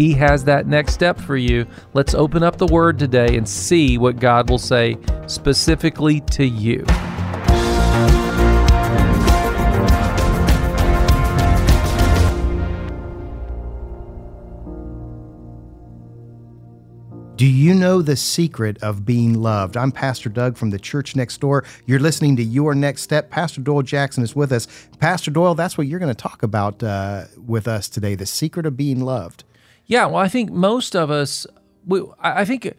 He 0.00 0.14
has 0.14 0.44
that 0.44 0.66
next 0.66 0.94
step 0.94 1.20
for 1.20 1.36
you. 1.36 1.66
Let's 1.92 2.14
open 2.14 2.42
up 2.42 2.56
the 2.56 2.66
Word 2.68 2.98
today 2.98 3.36
and 3.36 3.46
see 3.46 3.98
what 3.98 4.18
God 4.18 4.48
will 4.48 4.56
say 4.56 4.96
specifically 5.26 6.20
to 6.20 6.46
you. 6.46 6.86
Do 17.36 17.46
you 17.46 17.74
know 17.74 18.00
the 18.00 18.16
secret 18.16 18.82
of 18.82 19.04
being 19.04 19.34
loved? 19.34 19.76
I'm 19.76 19.92
Pastor 19.92 20.30
Doug 20.30 20.56
from 20.56 20.70
the 20.70 20.78
church 20.78 21.14
next 21.14 21.42
door. 21.42 21.64
You're 21.84 22.00
listening 22.00 22.36
to 22.36 22.42
Your 22.42 22.74
Next 22.74 23.02
Step. 23.02 23.28
Pastor 23.28 23.60
Doyle 23.60 23.82
Jackson 23.82 24.22
is 24.22 24.34
with 24.34 24.50
us. 24.50 24.66
Pastor 24.98 25.30
Doyle, 25.30 25.54
that's 25.54 25.76
what 25.76 25.86
you're 25.86 25.98
going 25.98 26.14
to 26.14 26.22
talk 26.22 26.42
about 26.42 26.82
uh, 26.82 27.24
with 27.36 27.68
us 27.68 27.90
today 27.90 28.14
the 28.14 28.24
secret 28.24 28.64
of 28.64 28.78
being 28.78 29.00
loved. 29.00 29.44
Yeah, 29.90 30.06
well, 30.06 30.22
I 30.22 30.28
think 30.28 30.52
most 30.52 30.94
of 30.94 31.10
us, 31.10 31.48
we, 31.84 32.00
I 32.20 32.44
think, 32.44 32.72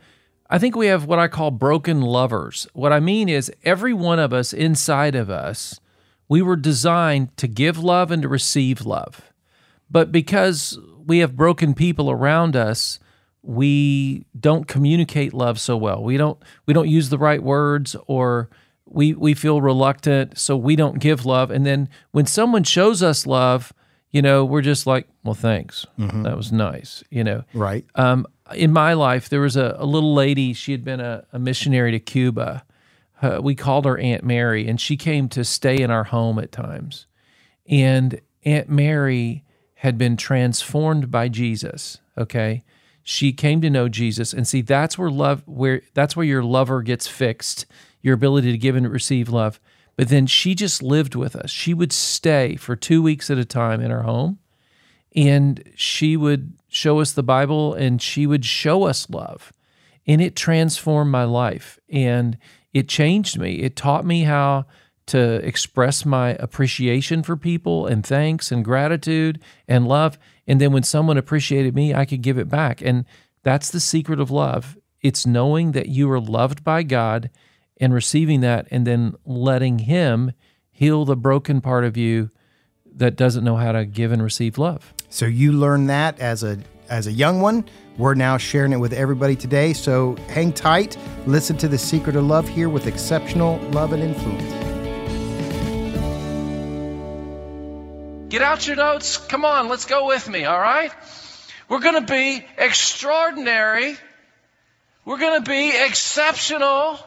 I 0.49 0.57
think 0.57 0.77
we 0.77 0.87
have 0.87 1.03
what 1.05 1.19
I 1.19 1.27
call 1.27 1.51
broken 1.51 1.99
lovers. 1.99 2.69
What 2.71 2.93
I 2.93 3.01
mean 3.01 3.27
is, 3.27 3.51
every 3.65 3.93
one 3.93 4.17
of 4.17 4.31
us 4.31 4.53
inside 4.53 5.13
of 5.13 5.29
us, 5.29 5.81
we 6.29 6.41
were 6.41 6.55
designed 6.55 7.35
to 7.35 7.49
give 7.49 7.77
love 7.77 8.11
and 8.11 8.21
to 8.21 8.29
receive 8.29 8.85
love, 8.85 9.33
but 9.89 10.13
because 10.13 10.79
we 11.05 11.17
have 11.19 11.35
broken 11.35 11.73
people 11.73 12.09
around 12.09 12.55
us 12.55 12.97
we 13.43 14.25
don't 14.39 14.67
communicate 14.67 15.33
love 15.33 15.59
so 15.59 15.75
well. 15.75 16.03
We 16.03 16.17
don't 16.17 16.41
we 16.65 16.73
don't 16.73 16.87
use 16.87 17.09
the 17.09 17.17
right 17.17 17.41
words 17.41 17.95
or 18.07 18.49
we 18.85 19.13
we 19.13 19.33
feel 19.33 19.61
reluctant, 19.61 20.37
so 20.37 20.55
we 20.55 20.75
don't 20.75 20.99
give 20.99 21.25
love. 21.25 21.49
And 21.49 21.65
then 21.65 21.89
when 22.11 22.25
someone 22.25 22.63
shows 22.63 23.01
us 23.01 23.25
love, 23.25 23.73
you 24.11 24.21
know, 24.21 24.43
we're 24.43 24.61
just 24.61 24.85
like, 24.85 25.07
well, 25.23 25.33
thanks. 25.33 25.85
Mm-hmm. 25.97 26.23
That 26.23 26.37
was 26.37 26.51
nice. 26.51 27.03
You 27.09 27.23
know, 27.23 27.43
right. 27.53 27.85
Um, 27.95 28.27
in 28.53 28.73
my 28.73 28.93
life, 28.93 29.29
there 29.29 29.41
was 29.41 29.55
a, 29.55 29.75
a 29.79 29.85
little 29.85 30.13
lady. 30.13 30.53
She 30.53 30.73
had 30.73 30.83
been 30.83 30.99
a, 30.99 31.25
a 31.31 31.39
missionary 31.39 31.91
to 31.91 31.99
Cuba. 31.99 32.65
Uh, 33.21 33.39
we 33.41 33.55
called 33.55 33.85
her 33.85 33.97
Aunt 33.97 34.23
Mary, 34.23 34.67
and 34.67 34.81
she 34.81 34.97
came 34.97 35.29
to 35.29 35.43
stay 35.45 35.77
in 35.77 35.91
our 35.91 36.05
home 36.05 36.39
at 36.39 36.51
times. 36.51 37.05
And 37.67 38.19
Aunt 38.43 38.69
Mary 38.69 39.45
had 39.75 39.97
been 39.97 40.17
transformed 40.17 41.09
by 41.09 41.29
Jesus. 41.29 41.99
Okay, 42.17 42.63
she 43.03 43.31
came 43.31 43.61
to 43.61 43.69
know 43.69 43.87
Jesus 43.87 44.33
and 44.33 44.47
see 44.47 44.61
that's 44.61 44.97
where 44.97 45.09
love 45.09 45.43
where 45.45 45.81
that's 45.93 46.15
where 46.15 46.25
your 46.25 46.43
lover 46.43 46.81
gets 46.81 47.07
fixed, 47.07 47.65
your 48.01 48.15
ability 48.15 48.51
to 48.51 48.57
give 48.57 48.75
and 48.75 48.91
receive 48.91 49.29
love. 49.29 49.59
But 49.95 50.09
then 50.09 50.25
she 50.25 50.55
just 50.55 50.81
lived 50.81 51.15
with 51.15 51.35
us. 51.35 51.51
She 51.51 51.73
would 51.73 51.93
stay 51.93 52.55
for 52.55 52.75
2 52.75 53.01
weeks 53.01 53.29
at 53.29 53.37
a 53.37 53.45
time 53.45 53.81
in 53.81 53.91
our 53.91 54.03
home 54.03 54.39
and 55.15 55.63
she 55.75 56.15
would 56.15 56.53
show 56.69 56.99
us 56.99 57.11
the 57.11 57.23
Bible 57.23 57.73
and 57.73 58.01
she 58.01 58.25
would 58.25 58.45
show 58.45 58.83
us 58.83 59.09
love. 59.09 59.51
And 60.07 60.21
it 60.21 60.35
transformed 60.35 61.11
my 61.11 61.25
life 61.25 61.79
and 61.89 62.37
it 62.73 62.87
changed 62.87 63.37
me. 63.37 63.55
It 63.55 63.75
taught 63.75 64.05
me 64.05 64.23
how 64.23 64.65
to 65.07 65.45
express 65.45 66.05
my 66.05 66.29
appreciation 66.39 67.21
for 67.21 67.35
people 67.35 67.85
and 67.85 68.05
thanks 68.05 68.51
and 68.51 68.63
gratitude 68.63 69.41
and 69.67 69.87
love. 69.87 70.17
And 70.47 70.61
then 70.61 70.71
when 70.71 70.83
someone 70.83 71.17
appreciated 71.17 71.75
me, 71.75 71.93
I 71.93 72.05
could 72.05 72.21
give 72.21 72.37
it 72.37 72.49
back. 72.49 72.81
And 72.81 73.05
that's 73.43 73.69
the 73.69 73.81
secret 73.81 74.19
of 74.19 74.31
love. 74.31 74.77
It's 75.01 75.27
knowing 75.27 75.73
that 75.73 75.89
you 75.89 76.09
are 76.11 76.19
loved 76.19 76.63
by 76.63 76.83
God 76.83 77.29
and 77.81 77.93
receiving 77.93 78.39
that 78.41 78.67
and 78.71 78.87
then 78.87 79.15
letting 79.25 79.79
Him 79.79 80.31
heal 80.71 81.03
the 81.03 81.17
broken 81.17 81.59
part 81.59 81.83
of 81.83 81.97
you 81.97 82.29
that 82.93 83.15
doesn't 83.15 83.43
know 83.43 83.57
how 83.57 83.71
to 83.71 83.85
give 83.85 84.11
and 84.11 84.23
receive 84.23 84.57
love. 84.57 84.93
So 85.09 85.25
you 85.25 85.51
learned 85.51 85.89
that 85.89 86.19
as 86.19 86.43
a 86.43 86.59
as 86.89 87.07
a 87.07 87.11
young 87.11 87.41
one. 87.41 87.65
We're 87.97 88.15
now 88.15 88.37
sharing 88.37 88.73
it 88.73 88.77
with 88.77 88.93
everybody 88.93 89.35
today. 89.35 89.73
So 89.73 90.15
hang 90.27 90.53
tight. 90.53 90.97
Listen 91.25 91.57
to 91.57 91.67
the 91.67 91.77
secret 91.77 92.15
of 92.15 92.25
love 92.25 92.47
here 92.47 92.69
with 92.69 92.87
exceptional 92.87 93.57
love 93.71 93.93
and 93.93 94.03
influence. 94.03 94.71
Get 98.29 98.41
out 98.41 98.65
your 98.65 98.77
notes. 98.77 99.17
Come 99.17 99.43
on, 99.43 99.67
let's 99.67 99.85
go 99.85 100.07
with 100.07 100.27
me, 100.29 100.45
all 100.45 100.59
right? 100.59 100.91
We're 101.67 101.79
going 101.79 102.05
to 102.05 102.13
be 102.13 102.45
extraordinary. 102.57 103.97
We're 105.03 105.19
going 105.19 105.43
to 105.43 105.49
be 105.49 105.71
exceptional. 105.85 106.97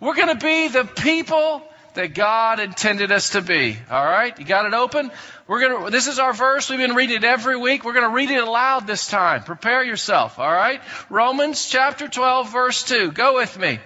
We're 0.00 0.14
going 0.14 0.36
to 0.36 0.44
be 0.44 0.68
the 0.68 0.84
people 0.84 1.62
that 1.94 2.14
God 2.14 2.60
intended 2.60 3.10
us 3.10 3.30
to 3.30 3.42
be. 3.42 3.76
All 3.90 4.04
right? 4.04 4.38
You 4.38 4.44
got 4.44 4.66
it 4.66 4.74
open? 4.74 5.10
We're 5.46 5.60
going 5.60 5.84
to 5.84 5.90
This 5.90 6.06
is 6.06 6.18
our 6.18 6.32
verse. 6.32 6.70
We've 6.70 6.78
been 6.78 6.94
reading 6.94 7.16
it 7.16 7.24
every 7.24 7.56
week. 7.56 7.84
We're 7.84 7.94
going 7.94 8.08
to 8.08 8.14
read 8.14 8.30
it 8.30 8.42
aloud 8.42 8.86
this 8.86 9.06
time. 9.06 9.42
Prepare 9.42 9.82
yourself, 9.82 10.38
all 10.38 10.52
right? 10.52 10.80
Romans 11.10 11.66
chapter 11.66 12.06
12 12.06 12.52
verse 12.52 12.84
2. 12.84 13.12
Go 13.12 13.36
with 13.36 13.58
me. 13.58 13.80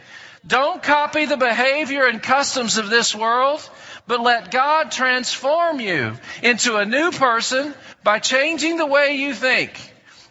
Don't 0.46 0.82
copy 0.82 1.24
the 1.24 1.36
behavior 1.36 2.04
and 2.06 2.20
customs 2.22 2.76
of 2.76 2.90
this 2.90 3.14
world 3.14 3.68
but 4.06 4.20
let 4.20 4.50
God 4.50 4.90
transform 4.90 5.80
you 5.80 6.14
into 6.42 6.76
a 6.76 6.84
new 6.84 7.10
person 7.12 7.74
by 8.02 8.18
changing 8.18 8.76
the 8.76 8.86
way 8.86 9.16
you 9.16 9.34
think. 9.34 9.72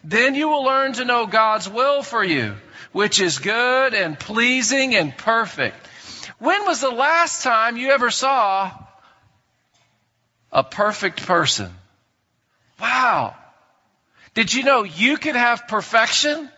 Then 0.04 0.34
you 0.34 0.48
will 0.48 0.64
learn 0.64 0.94
to 0.94 1.04
know 1.04 1.26
God's 1.26 1.68
will 1.68 2.02
for 2.02 2.22
you, 2.22 2.54
which 2.92 3.20
is 3.20 3.38
good 3.38 3.94
and 3.94 4.18
pleasing 4.18 4.94
and 4.94 5.16
perfect. 5.16 5.86
When 6.38 6.64
was 6.66 6.80
the 6.80 6.90
last 6.90 7.42
time 7.42 7.76
you 7.76 7.90
ever 7.90 8.10
saw 8.10 8.70
a 10.50 10.62
perfect 10.64 11.26
person? 11.26 11.72
Wow. 12.80 13.36
Did 14.34 14.52
you 14.52 14.64
know 14.64 14.82
you 14.82 15.16
can 15.16 15.34
have 15.34 15.68
perfection? 15.68 16.48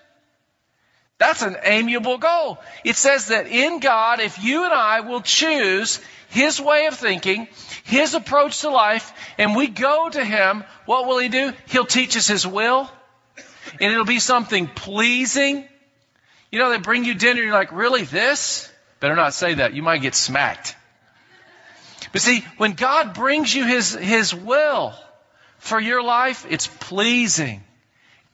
That's 1.19 1.43
an 1.43 1.57
amiable 1.63 2.19
goal. 2.19 2.59
It 2.85 2.97
says 2.97 3.27
that 3.27 3.47
in 3.47 3.79
God, 3.79 4.21
if 4.21 4.43
you 4.43 4.65
and 4.65 4.73
I 4.73 5.01
will 5.01 5.21
choose 5.21 6.01
his 6.29 6.61
way 6.61 6.87
of 6.87 6.95
thinking, 6.95 7.47
his 7.85 8.15
approach 8.15 8.61
to 8.63 8.71
life, 8.71 9.13
and 9.39 9.55
we 9.55 9.69
go 9.69 10.09
to 10.09 10.25
him, 10.25 10.65
what 10.87 11.07
will 11.07 11.19
he 11.19 11.29
do? 11.29 11.53
He'll 11.67 11.87
teach 11.87 12.17
us 12.17 12.27
his 12.27 12.47
will, 12.47 12.91
and 13.81 13.93
it'll 13.93 14.05
be 14.05 14.19
something 14.19 14.67
pleasing. 14.67 15.69
You 16.55 16.61
know, 16.61 16.71
they 16.71 16.79
bring 16.79 17.05
you 17.05 17.15
dinner, 17.15 17.43
you're 17.43 17.53
like, 17.53 17.73
really, 17.73 18.05
this? 18.05 18.71
Better 19.01 19.17
not 19.17 19.35
say 19.35 19.55
that. 19.55 19.75
You 19.75 19.83
might 19.83 20.03
get 20.03 20.15
smacked. 20.15 20.77
But 22.13 22.21
see, 22.21 22.45
when 22.59 22.75
God 22.75 23.13
brings 23.13 23.53
you 23.53 23.67
his, 23.67 23.93
his 23.93 24.33
will 24.33 24.95
for 25.59 25.81
your 25.81 26.01
life, 26.01 26.47
it's 26.49 26.69
pleasing 26.69 27.65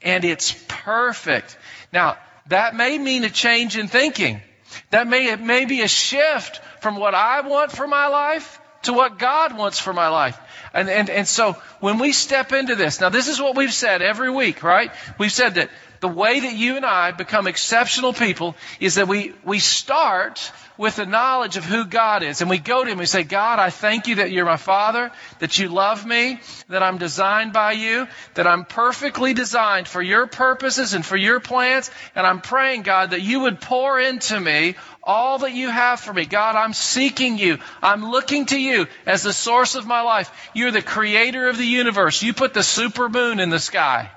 and 0.03 0.27
it's 0.27 0.53
perfect. 0.69 1.57
Now, 1.95 2.19
that 2.49 2.75
may 2.75 2.99
mean 2.99 3.25
a 3.25 3.31
change 3.31 3.79
in 3.79 3.89
thinking. 3.89 4.43
That 4.91 5.09
may, 5.09 5.31
it 5.31 5.41
may 5.41 5.65
be 5.65 5.81
a 5.81 5.89
shift 5.89 6.61
from 6.83 6.97
what 6.97 7.15
I 7.15 7.41
want 7.41 7.73
for 7.73 7.87
my 7.87 8.09
life 8.09 8.61
to 8.83 8.93
what 8.93 9.19
God 9.19 9.57
wants 9.57 9.79
for 9.79 9.95
my 9.95 10.09
life. 10.09 10.39
And, 10.75 10.91
and, 10.91 11.09
and 11.09 11.27
so 11.27 11.55
when 11.81 11.99
we 11.99 12.13
step 12.13 12.53
into 12.53 12.77
this, 12.77 13.01
now 13.01 13.09
this 13.09 13.29
is 13.29 13.41
what 13.41 13.57
we've 13.57 13.73
said 13.73 14.03
every 14.03 14.31
week, 14.31 14.63
right? 14.63 14.91
We've 15.19 15.33
said 15.33 15.55
that 15.55 15.71
the 16.01 16.09
way 16.09 16.41
that 16.41 16.55
you 16.55 16.77
and 16.77 16.85
I 16.85 17.13
become 17.13 17.47
exceptional 17.47 18.13
people 18.13 18.57
is 18.81 18.95
that 18.95 19.07
we, 19.07 19.35
we 19.45 19.59
start 19.59 20.51
with 20.79 20.97
the 20.97 21.05
knowledge 21.05 21.59
of 21.59 21.65
who 21.65 21.85
God 21.85 22.23
is. 22.23 22.41
And 22.41 22.49
we 22.49 22.57
go 22.57 22.83
to 22.83 22.87
Him 22.87 22.93
and 22.93 23.01
we 23.01 23.07
say, 23.07 23.23
God, 23.23 23.59
I 23.59 23.69
thank 23.69 24.07
you 24.07 24.15
that 24.15 24.31
you're 24.33 24.47
my 24.47 24.57
Father, 24.57 25.13
that 25.41 25.59
you 25.59 25.69
love 25.69 26.07
me, 26.07 26.41
that 26.69 26.83
I'm 26.83 26.97
designed 26.97 27.53
by 27.53 27.73
you, 27.73 28.09
that 28.33 28.47
I'm 28.47 28.65
perfectly 28.65 29.35
designed 29.35 29.87
for 29.87 30.01
your 30.01 30.27
purposes 30.27 30.95
and 30.95 31.05
for 31.05 31.19
your 31.19 31.39
plans. 31.39 31.91
And 32.15 32.27
I'm 32.27 32.41
praying, 32.41 32.83
God, 32.83 33.11
that 33.11 33.21
you 33.21 33.41
would 33.41 33.61
pour 33.61 34.01
into 34.01 34.41
me 34.41 34.77
all 35.03 35.41
that 35.41 35.53
you 35.53 35.69
have 35.69 36.01
for 36.01 36.15
me. 36.15 36.25
God, 36.25 36.57
I'm 36.57 36.73
seeking 36.73 37.37
you. 37.37 37.59
I'm 37.83 38.11
looking 38.11 38.47
to 38.47 38.59
you 38.59 38.87
as 39.05 39.23
the 39.23 39.35
source 39.35 39.75
of 39.75 39.87
my 39.87 40.01
life. 40.01 40.31
You're 40.55 40.71
the 40.71 40.81
creator 40.81 41.49
of 41.49 41.59
the 41.59 41.67
universe. 41.67 42.23
You 42.23 42.33
put 42.33 42.55
the 42.55 42.63
super 42.63 43.11
moon 43.11 43.39
in 43.39 43.51
the 43.51 43.59
sky. 43.59 44.11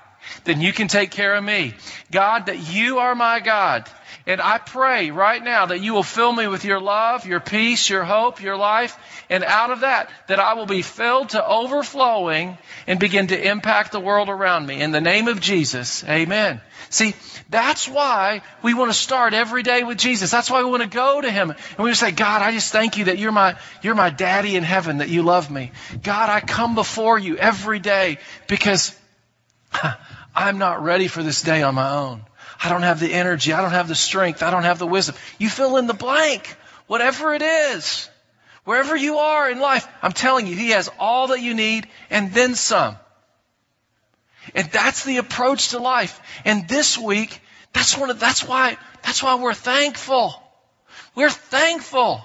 Then 0.44 0.62
you 0.62 0.74
can 0.74 0.88
take 0.88 1.12
care 1.12 1.36
of 1.36 1.44
me. 1.44 1.74
God, 2.12 2.48
that 2.48 2.74
you 2.74 3.00
are 3.00 3.16
my 3.16 3.40
God 3.40 3.90
And 4.26 4.40
I 4.40 4.58
pray 4.58 5.12
right 5.12 5.44
now 5.44 5.66
that 5.66 5.82
you 5.82 5.94
will 5.94 6.04
fill 6.04 6.32
me 6.32 6.48
with 6.48 6.64
your 6.64 6.80
love, 6.80 7.26
your 7.26 7.42
peace, 7.42 7.90
your 7.90 8.06
hope, 8.06 8.42
your 8.42 8.56
life. 8.56 8.98
And 9.30 9.44
out 9.44 9.72
of 9.72 9.82
that, 9.82 10.10
that 10.28 10.40
I 10.40 10.54
will 10.54 10.66
be 10.66 10.82
filled 10.82 11.30
to 11.30 11.46
overflowing 11.46 12.58
and 12.88 13.00
begin 13.00 13.28
to 13.28 13.50
impact 13.50 13.92
the 13.92 14.00
world 14.00 14.30
around 14.30 14.66
me. 14.66 14.82
In 14.82 14.92
the 14.92 15.02
name 15.02 15.28
of 15.28 15.42
Jesus, 15.42 16.06
amen. 16.06 16.62
See, 16.90 17.16
that's 17.50 17.90
why 17.90 18.44
we 18.62 18.74
want 18.74 18.92
to 18.92 18.98
start 18.98 19.34
every 19.34 19.64
day 19.64 19.84
with 19.84 19.98
Jesus. 19.98 20.32
That's 20.32 20.50
why 20.50 20.64
we 20.64 20.70
want 20.70 20.84
to 20.84 20.90
go 20.90 21.20
to 21.20 21.30
Him. 21.30 21.52
And 21.52 21.80
we 21.80 21.90
to 21.90 21.96
say, 21.96 22.12
God, 22.12 22.42
I 22.42 22.52
just 22.52 22.72
thank 22.72 22.98
you 22.98 23.06
that 23.06 23.18
you're 23.18 23.32
my, 23.32 23.58
you're 23.82 23.96
my 23.96 24.10
daddy 24.10 24.56
in 24.56 24.64
heaven, 24.64 25.00
that 25.00 25.10
you 25.10 25.24
love 25.24 25.52
me. 25.52 25.72
God, 26.02 26.30
I 26.30 26.40
come 26.40 26.76
before 26.76 27.20
you 27.20 27.36
every 27.38 27.80
day 27.80 28.20
because 28.48 28.98
I'm 30.36 30.58
not 30.58 30.84
ready 30.84 31.08
for 31.08 31.24
this 31.24 31.42
day 31.42 31.64
on 31.64 31.76
my 31.76 31.90
own. 31.90 32.24
I 32.64 32.70
don't 32.70 32.84
have 32.84 33.00
the 33.00 33.12
energy. 33.12 33.54
I 33.54 33.62
don't 33.62 33.72
have 33.72 33.88
the 33.88 33.96
strength. 33.96 34.42
I 34.42 34.52
don't 34.52 34.64
have 34.64 34.80
the 34.80 34.88
wisdom. 34.88 35.16
You 35.38 35.50
fill 35.50 35.78
in 35.78 35.88
the 35.88 35.94
blank, 35.94 36.56
whatever 36.88 37.34
it 37.34 37.42
is. 37.42 38.10
Wherever 38.64 38.96
you 38.96 39.18
are 39.18 39.50
in 39.50 39.60
life, 39.60 39.86
I'm 40.02 40.14
telling 40.14 40.48
you, 40.48 40.56
He 40.56 40.70
has 40.70 40.90
all 40.98 41.28
that 41.28 41.42
you 41.42 41.54
need 41.54 41.88
and 42.10 42.34
then 42.34 42.56
some. 42.56 42.98
And 44.56 44.70
that's 44.72 45.04
the 45.04 45.18
approach 45.18 45.70
to 45.70 45.80
life. 45.80 46.22
And 46.46 46.68
this 46.68 46.98
week, 46.98 47.42
that's 47.74 47.98
one 47.98 48.10
of, 48.10 48.20
that's 48.20 48.48
why, 48.48 48.78
that's 49.02 49.22
why 49.22 49.36
we're 49.36 49.54
thankful. 49.54 50.42
We're 51.16 51.30
thankful. 51.30 52.22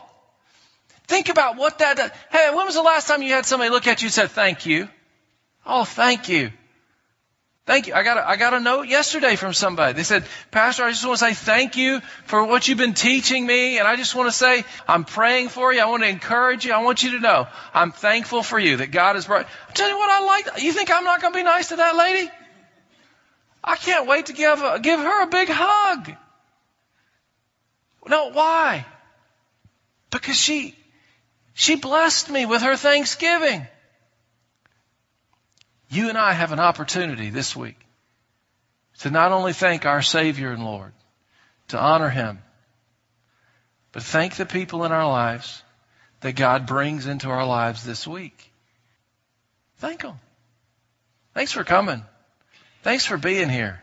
Think 1.06 1.28
about 1.28 1.56
what 1.56 1.78
that. 1.78 2.14
Hey, 2.30 2.50
when 2.54 2.66
was 2.66 2.74
the 2.74 2.82
last 2.82 3.08
time 3.08 3.22
you 3.22 3.32
had 3.32 3.46
somebody 3.46 3.70
look 3.70 3.86
at 3.86 4.02
you 4.02 4.06
and 4.06 4.12
said, 4.12 4.30
thank 4.30 4.66
you? 4.66 4.88
Oh, 5.66 5.84
thank 5.84 6.28
you. 6.28 6.52
Thank 7.68 7.86
you. 7.86 7.92
I 7.92 8.02
got 8.02 8.16
a, 8.16 8.26
I 8.26 8.36
got 8.36 8.54
a 8.54 8.60
note 8.60 8.88
yesterday 8.88 9.36
from 9.36 9.52
somebody. 9.52 9.92
They 9.92 10.02
said, 10.02 10.24
Pastor, 10.50 10.84
I 10.84 10.90
just 10.90 11.04
want 11.04 11.18
to 11.18 11.24
say 11.26 11.34
thank 11.34 11.76
you 11.76 12.00
for 12.24 12.42
what 12.42 12.66
you've 12.66 12.78
been 12.78 12.94
teaching 12.94 13.44
me. 13.44 13.78
And 13.78 13.86
I 13.86 13.96
just 13.96 14.14
want 14.14 14.26
to 14.30 14.34
say, 14.34 14.64
I'm 14.88 15.04
praying 15.04 15.50
for 15.50 15.70
you. 15.70 15.82
I 15.82 15.84
want 15.84 16.02
to 16.02 16.08
encourage 16.08 16.64
you. 16.64 16.72
I 16.72 16.82
want 16.82 17.02
you 17.02 17.10
to 17.10 17.20
know 17.20 17.46
I'm 17.74 17.92
thankful 17.92 18.42
for 18.42 18.58
you 18.58 18.78
that 18.78 18.90
God 18.90 19.16
has 19.16 19.26
brought. 19.26 19.44
I'll 19.44 19.74
tell 19.74 19.90
you 19.90 19.98
what 19.98 20.08
I 20.08 20.24
like. 20.24 20.62
You 20.62 20.72
think 20.72 20.90
I'm 20.90 21.04
not 21.04 21.20
going 21.20 21.34
to 21.34 21.36
be 21.36 21.42
nice 21.42 21.68
to 21.68 21.76
that 21.76 21.94
lady? 21.94 22.30
I 23.62 23.76
can't 23.76 24.08
wait 24.08 24.26
to 24.26 24.32
give, 24.32 24.62
a, 24.62 24.80
give 24.80 25.00
her 25.00 25.24
a 25.24 25.26
big 25.26 25.50
hug. 25.50 26.10
No, 28.06 28.30
why? 28.30 28.86
Because 30.10 30.36
she, 30.36 30.74
she 31.52 31.76
blessed 31.76 32.30
me 32.30 32.46
with 32.46 32.62
her 32.62 32.76
Thanksgiving. 32.76 33.66
You 35.88 36.08
and 36.08 36.18
I 36.18 36.32
have 36.32 36.52
an 36.52 36.60
opportunity 36.60 37.30
this 37.30 37.56
week 37.56 37.78
to 39.00 39.10
not 39.10 39.32
only 39.32 39.52
thank 39.52 39.86
our 39.86 40.02
Savior 40.02 40.50
and 40.50 40.64
Lord, 40.64 40.92
to 41.68 41.78
honor 41.78 42.10
Him, 42.10 42.42
but 43.92 44.02
thank 44.02 44.36
the 44.36 44.46
people 44.46 44.84
in 44.84 44.92
our 44.92 45.06
lives 45.06 45.62
that 46.20 46.36
God 46.36 46.66
brings 46.66 47.06
into 47.06 47.28
our 47.30 47.46
lives 47.46 47.84
this 47.84 48.06
week. 48.06 48.52
Thank 49.76 50.02
them. 50.02 50.18
Thanks 51.34 51.52
for 51.52 51.64
coming. 51.64 52.02
Thanks 52.82 53.06
for 53.06 53.16
being 53.16 53.48
here. 53.48 53.82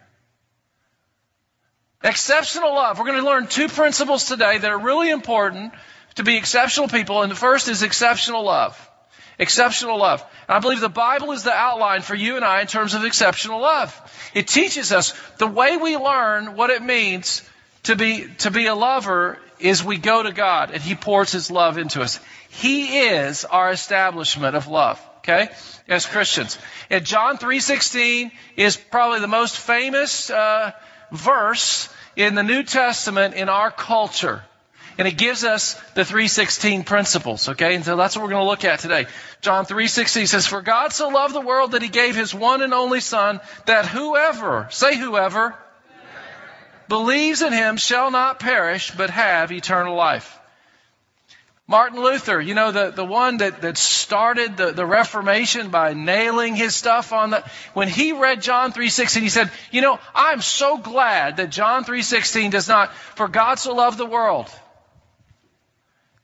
Exceptional 2.03 2.73
love. 2.73 2.99
We're 2.99 3.05
going 3.05 3.23
to 3.23 3.25
learn 3.25 3.47
two 3.47 3.67
principles 3.67 4.25
today 4.25 4.57
that 4.57 4.69
are 4.69 4.79
really 4.79 5.09
important 5.09 5.73
to 6.15 6.23
be 6.23 6.37
exceptional 6.37 6.87
people. 6.87 7.23
And 7.23 7.31
the 7.31 7.35
first 7.35 7.67
is 7.67 7.81
exceptional 7.81 8.43
love. 8.43 8.91
Exceptional 9.37 9.97
love. 9.97 10.23
And 10.47 10.55
I 10.55 10.59
believe 10.59 10.79
the 10.79 10.89
Bible 10.89 11.31
is 11.31 11.43
the 11.43 11.53
outline 11.53 12.01
for 12.01 12.15
you 12.15 12.35
and 12.35 12.45
I 12.45 12.61
in 12.61 12.67
terms 12.67 12.93
of 12.93 13.03
exceptional 13.03 13.59
love. 13.59 13.93
It 14.33 14.47
teaches 14.47 14.91
us 14.91 15.13
the 15.37 15.47
way 15.47 15.77
we 15.77 15.97
learn 15.97 16.55
what 16.55 16.69
it 16.69 16.81
means 16.81 17.41
to 17.83 17.95
be, 17.95 18.27
to 18.39 18.51
be 18.51 18.67
a 18.67 18.75
lover 18.75 19.39
is 19.59 19.83
we 19.83 19.97
go 19.97 20.23
to 20.23 20.31
God 20.31 20.71
and 20.71 20.81
He 20.81 20.95
pours 20.95 21.31
His 21.31 21.51
love 21.51 21.77
into 21.77 22.01
us. 22.01 22.19
He 22.49 22.99
is 22.99 23.45
our 23.45 23.71
establishment 23.71 24.55
of 24.55 24.67
love. 24.67 25.01
Okay? 25.19 25.49
As 25.87 26.05
Christians. 26.05 26.57
And 26.89 27.05
John 27.05 27.37
3.16 27.37 28.31
is 28.57 28.77
probably 28.77 29.19
the 29.19 29.27
most 29.27 29.57
famous, 29.57 30.29
uh, 30.29 30.71
verse 31.11 31.89
in 32.15 32.35
the 32.35 32.43
New 32.43 32.63
Testament 32.63 33.33
in 33.33 33.49
our 33.49 33.71
culture. 33.71 34.43
And 34.97 35.07
it 35.07 35.17
gives 35.17 35.43
us 35.43 35.73
the 35.93 36.05
316 36.05 36.83
principles, 36.83 37.49
okay? 37.49 37.75
And 37.75 37.83
so 37.83 37.97
that's 37.97 38.15
what 38.15 38.23
we're 38.23 38.29
going 38.29 38.43
to 38.43 38.49
look 38.49 38.63
at 38.63 38.79
today. 38.79 39.07
John 39.41 39.65
3:16 39.65 40.27
says, 40.27 40.47
"For 40.47 40.61
God 40.61 40.93
so 40.93 41.09
loved 41.09 41.35
the 41.35 41.41
world 41.41 41.71
that 41.71 41.81
he 41.81 41.89
gave 41.89 42.15
his 42.15 42.33
one 42.33 42.61
and 42.61 42.73
only 42.73 43.01
son 43.01 43.41
that 43.65 43.85
whoever, 43.85 44.67
say 44.71 44.95
whoever, 44.95 45.55
believes 46.87 47.41
in 47.41 47.51
him 47.51 47.77
shall 47.77 48.09
not 48.09 48.39
perish 48.39 48.91
but 48.91 49.09
have 49.09 49.51
eternal 49.51 49.95
life." 49.95 50.39
Martin 51.67 51.99
Luther, 51.99 52.39
you 52.39 52.53
know, 52.53 52.71
the, 52.71 52.91
the 52.91 53.03
one 53.03 53.37
that, 53.37 53.61
that 53.63 53.75
started 53.75 54.55
the, 54.55 54.71
the 54.71 54.85
Reformation 54.85 55.71
by 55.71 55.93
nailing 55.93 56.55
his 56.55 56.75
stuff 56.75 57.11
on 57.11 57.31
the, 57.31 57.43
when 57.73 57.87
he 57.87 58.11
read 58.11 58.43
John 58.43 58.71
3.16, 58.71 59.21
he 59.21 59.29
said, 59.29 59.49
you 59.71 59.81
know, 59.81 59.97
I'm 60.13 60.41
so 60.41 60.77
glad 60.77 61.37
that 61.37 61.49
John 61.49 61.83
3.16 61.83 62.51
does 62.51 62.67
not, 62.67 62.93
for 62.93 63.27
God 63.27 63.57
so 63.57 63.73
loved 63.73 63.97
the 63.97 64.05
world 64.05 64.47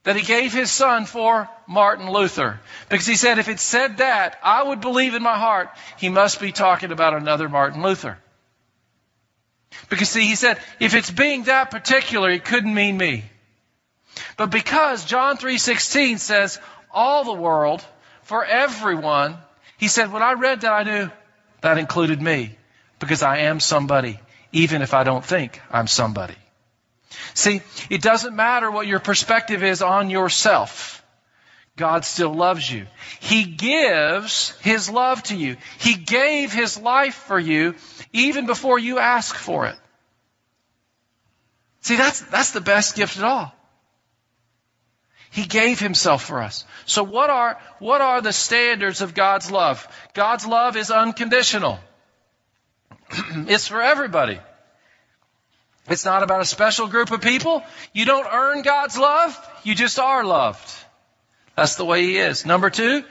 that 0.04 0.16
he 0.16 0.22
gave 0.22 0.52
his 0.52 0.70
son 0.70 1.04
for 1.04 1.48
Martin 1.66 2.10
Luther. 2.10 2.60
Because 2.88 3.06
he 3.06 3.16
said, 3.16 3.38
if 3.38 3.48
it 3.48 3.60
said 3.60 3.98
that, 3.98 4.38
I 4.42 4.62
would 4.62 4.80
believe 4.80 5.14
in 5.14 5.22
my 5.22 5.38
heart 5.38 5.70
he 5.98 6.08
must 6.08 6.40
be 6.40 6.52
talking 6.52 6.92
about 6.92 7.14
another 7.14 7.48
Martin 7.48 7.82
Luther. 7.82 8.18
Because 9.88 10.08
see, 10.10 10.26
he 10.26 10.34
said, 10.34 10.58
if 10.80 10.94
it's 10.94 11.10
being 11.10 11.44
that 11.44 11.70
particular, 11.70 12.30
it 12.30 12.44
couldn't 12.44 12.74
mean 12.74 12.96
me. 12.96 13.24
But 14.36 14.50
because 14.50 15.04
John 15.04 15.36
3.16 15.36 16.18
says, 16.18 16.58
all 16.90 17.24
the 17.24 17.32
world, 17.32 17.84
for 18.22 18.44
everyone, 18.44 19.36
he 19.78 19.88
said, 19.88 20.12
when 20.12 20.22
I 20.22 20.34
read 20.34 20.62
that, 20.62 20.72
I 20.72 20.82
knew 20.82 21.10
that 21.60 21.78
included 21.78 22.20
me. 22.20 22.56
Because 22.98 23.22
I 23.22 23.38
am 23.38 23.58
somebody, 23.60 24.20
even 24.52 24.82
if 24.82 24.94
I 24.94 25.04
don't 25.04 25.24
think 25.24 25.60
I'm 25.70 25.86
somebody. 25.86 26.36
See, 27.34 27.62
it 27.90 28.02
doesn't 28.02 28.34
matter 28.34 28.70
what 28.70 28.86
your 28.86 29.00
perspective 29.00 29.62
is 29.62 29.82
on 29.82 30.10
yourself. 30.10 31.02
God 31.76 32.04
still 32.04 32.34
loves 32.34 32.70
you. 32.70 32.86
He 33.20 33.44
gives 33.44 34.50
His 34.60 34.90
love 34.90 35.22
to 35.24 35.36
you. 35.36 35.56
He 35.78 35.94
gave 35.94 36.52
His 36.52 36.78
life 36.78 37.14
for 37.14 37.38
you 37.38 37.74
even 38.12 38.46
before 38.46 38.78
you 38.78 38.98
ask 38.98 39.34
for 39.34 39.66
it. 39.66 39.76
See, 41.80 41.96
that's, 41.96 42.20
that's 42.20 42.52
the 42.52 42.60
best 42.60 42.94
gift 42.94 43.18
at 43.18 43.24
all. 43.24 43.52
He 45.30 45.44
gave 45.46 45.80
himself 45.80 46.24
for 46.24 46.42
us. 46.42 46.66
So 46.84 47.02
what 47.02 47.30
are, 47.30 47.58
what 47.78 48.02
are 48.02 48.20
the 48.20 48.34
standards 48.34 49.00
of 49.00 49.14
God's 49.14 49.50
love? 49.50 49.88
God's 50.12 50.46
love 50.46 50.76
is 50.76 50.90
unconditional. 50.90 51.78
it's 53.10 53.66
for 53.66 53.80
everybody. 53.80 54.38
It's 55.92 56.06
not 56.06 56.22
about 56.22 56.40
a 56.40 56.46
special 56.46 56.86
group 56.86 57.10
of 57.10 57.20
people. 57.20 57.62
You 57.92 58.06
don't 58.06 58.26
earn 58.26 58.62
God's 58.62 58.96
love. 58.96 59.38
You 59.62 59.74
just 59.74 59.98
are 59.98 60.24
loved. 60.24 60.74
That's 61.54 61.76
the 61.76 61.84
way 61.84 62.02
He 62.02 62.16
is. 62.16 62.46
Number 62.46 62.70
two, 62.70 63.04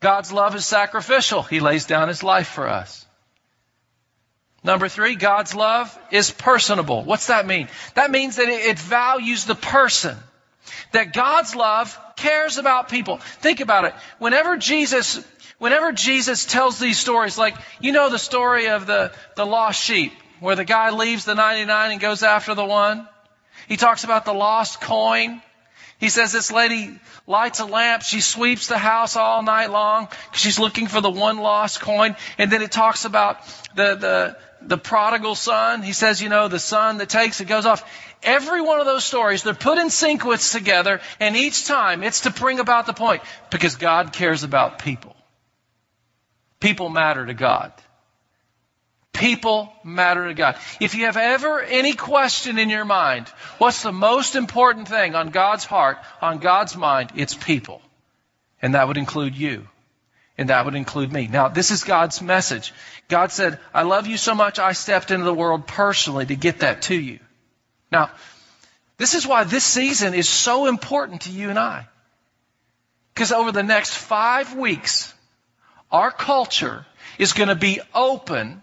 God's 0.00 0.32
love 0.32 0.54
is 0.54 0.64
sacrificial. 0.64 1.42
He 1.42 1.60
lays 1.60 1.84
down 1.84 2.08
His 2.08 2.22
life 2.22 2.48
for 2.48 2.66
us. 2.66 3.04
Number 4.62 4.88
three, 4.88 5.16
God's 5.16 5.54
love 5.54 5.96
is 6.10 6.30
personable. 6.30 7.04
What's 7.04 7.26
that 7.26 7.46
mean? 7.46 7.68
That 7.92 8.10
means 8.10 8.36
that 8.36 8.48
it 8.48 8.78
values 8.78 9.44
the 9.44 9.54
person. 9.54 10.16
That 10.92 11.12
God's 11.12 11.54
love 11.54 11.98
cares 12.16 12.56
about 12.56 12.88
people. 12.88 13.18
Think 13.18 13.60
about 13.60 13.84
it. 13.84 13.94
Whenever 14.18 14.56
Jesus, 14.56 15.22
whenever 15.58 15.92
Jesus 15.92 16.46
tells 16.46 16.78
these 16.78 16.98
stories, 16.98 17.36
like, 17.36 17.54
you 17.80 17.92
know 17.92 18.08
the 18.08 18.18
story 18.18 18.68
of 18.68 18.86
the, 18.86 19.12
the 19.36 19.44
lost 19.44 19.82
sheep 19.82 20.14
where 20.40 20.56
the 20.56 20.64
guy 20.64 20.90
leaves 20.90 21.24
the 21.24 21.34
99 21.34 21.92
and 21.92 22.00
goes 22.00 22.22
after 22.22 22.54
the 22.54 22.64
one. 22.64 23.08
He 23.68 23.76
talks 23.76 24.04
about 24.04 24.24
the 24.24 24.32
lost 24.32 24.80
coin. 24.80 25.42
He 25.98 26.08
says 26.08 26.32
this 26.32 26.52
lady 26.52 26.98
lights 27.26 27.60
a 27.60 27.64
lamp. 27.64 28.02
She 28.02 28.20
sweeps 28.20 28.66
the 28.66 28.78
house 28.78 29.16
all 29.16 29.42
night 29.42 29.70
long 29.70 30.06
because 30.06 30.40
she's 30.40 30.58
looking 30.58 30.86
for 30.86 31.00
the 31.00 31.10
one 31.10 31.38
lost 31.38 31.80
coin. 31.80 32.16
And 32.36 32.50
then 32.50 32.62
it 32.62 32.72
talks 32.72 33.04
about 33.04 33.38
the, 33.74 33.94
the, 33.94 34.36
the 34.60 34.78
prodigal 34.78 35.34
son. 35.34 35.82
He 35.82 35.92
says, 35.92 36.20
you 36.20 36.28
know, 36.28 36.48
the 36.48 36.58
son 36.58 36.98
that 36.98 37.08
takes 37.08 37.40
it 37.40 37.46
goes 37.46 37.64
off. 37.64 37.84
Every 38.22 38.60
one 38.60 38.80
of 38.80 38.86
those 38.86 39.04
stories, 39.04 39.42
they're 39.42 39.54
put 39.54 39.78
in 39.78 39.90
sequence 39.90 40.50
together, 40.50 41.00
and 41.20 41.36
each 41.36 41.66
time 41.66 42.02
it's 42.02 42.20
to 42.20 42.30
bring 42.30 42.58
about 42.58 42.86
the 42.86 42.94
point 42.94 43.22
because 43.50 43.76
God 43.76 44.14
cares 44.14 44.42
about 44.44 44.78
people. 44.78 45.14
People 46.58 46.88
matter 46.88 47.26
to 47.26 47.34
God. 47.34 47.72
People 49.14 49.72
matter 49.84 50.26
to 50.26 50.34
God. 50.34 50.56
If 50.80 50.96
you 50.96 51.06
have 51.06 51.16
ever 51.16 51.62
any 51.62 51.94
question 51.94 52.58
in 52.58 52.68
your 52.68 52.84
mind, 52.84 53.28
what's 53.58 53.82
the 53.82 53.92
most 53.92 54.34
important 54.34 54.88
thing 54.88 55.14
on 55.14 55.30
God's 55.30 55.64
heart, 55.64 55.98
on 56.20 56.38
God's 56.38 56.76
mind? 56.76 57.12
It's 57.14 57.32
people. 57.32 57.80
And 58.60 58.74
that 58.74 58.88
would 58.88 58.96
include 58.96 59.36
you. 59.36 59.68
And 60.36 60.48
that 60.48 60.64
would 60.64 60.74
include 60.74 61.12
me. 61.12 61.28
Now, 61.28 61.46
this 61.46 61.70
is 61.70 61.84
God's 61.84 62.20
message. 62.20 62.74
God 63.08 63.30
said, 63.30 63.60
I 63.72 63.82
love 63.82 64.08
you 64.08 64.16
so 64.16 64.34
much, 64.34 64.58
I 64.58 64.72
stepped 64.72 65.12
into 65.12 65.24
the 65.24 65.32
world 65.32 65.68
personally 65.68 66.26
to 66.26 66.34
get 66.34 66.58
that 66.60 66.82
to 66.82 66.94
you. 66.94 67.20
Now, 67.92 68.10
this 68.96 69.14
is 69.14 69.24
why 69.24 69.44
this 69.44 69.64
season 69.64 70.14
is 70.14 70.28
so 70.28 70.66
important 70.66 71.22
to 71.22 71.30
you 71.30 71.50
and 71.50 71.58
I. 71.58 71.86
Because 73.14 73.30
over 73.30 73.52
the 73.52 73.62
next 73.62 73.94
five 73.94 74.56
weeks, 74.56 75.14
our 75.92 76.10
culture 76.10 76.84
is 77.16 77.32
going 77.32 77.48
to 77.48 77.54
be 77.54 77.80
open 77.94 78.60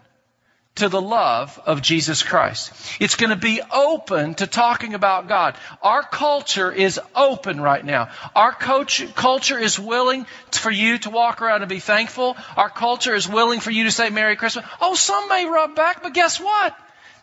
to 0.76 0.88
the 0.88 1.02
love 1.02 1.60
of 1.66 1.82
Jesus 1.82 2.24
Christ. 2.24 2.72
It's 3.02 3.16
going 3.16 3.32
to 3.32 3.36
be 3.36 3.62
open 3.74 4.36
to 4.36 4.48
talking 4.48 4.94
about 4.94 5.28
God. 5.28 5.56
Our 5.82 6.02
culture 6.02 6.72
is 6.72 7.00
open 7.14 7.60
right 7.60 7.84
now. 7.84 8.10
Our 8.36 8.54
culture 8.54 9.60
is 9.60 9.78
willing 9.78 10.26
for 10.52 10.72
you 10.72 10.98
to 11.00 11.10
walk 11.10 11.42
around 11.42 11.62
and 11.62 11.70
be 11.70 11.80
thankful. 11.80 12.38
Our 12.56 12.70
culture 12.70 13.14
is 13.14 13.28
willing 13.28 13.60
for 13.60 13.70
you 13.72 13.84
to 13.84 13.92
say 13.92 14.10
Merry 14.10 14.38
Christmas. 14.38 14.66
Oh, 14.80 14.96
some 14.96 15.28
may 15.28 15.46
rub 15.46 15.76
back, 15.76 16.04
but 16.04 16.14
guess 16.14 16.40
what? 16.40 16.76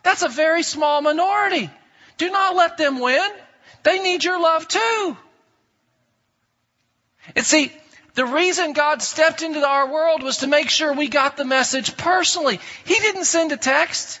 That's 0.03 0.21
a 0.21 0.29
very 0.29 0.63
small 0.63 1.01
minority. 1.01 1.69
Do 2.17 2.29
not 2.29 2.55
let 2.55 2.77
them 2.77 2.99
win. 2.99 3.29
They 3.83 3.99
need 3.99 4.23
your 4.23 4.39
love 4.39 4.67
too. 4.67 5.17
And 7.35 7.45
see, 7.45 7.71
the 8.19 8.25
reason 8.25 8.73
God 8.73 9.01
stepped 9.01 9.43
into 9.43 9.65
our 9.65 9.89
world 9.89 10.23
was 10.23 10.39
to 10.39 10.47
make 10.47 10.69
sure 10.69 10.91
we 10.91 11.07
got 11.07 11.37
the 11.37 11.45
message 11.45 11.95
personally. 11.95 12.59
He 12.83 12.95
didn't 12.95 13.23
send 13.23 13.53
a 13.53 13.55
text. 13.55 14.19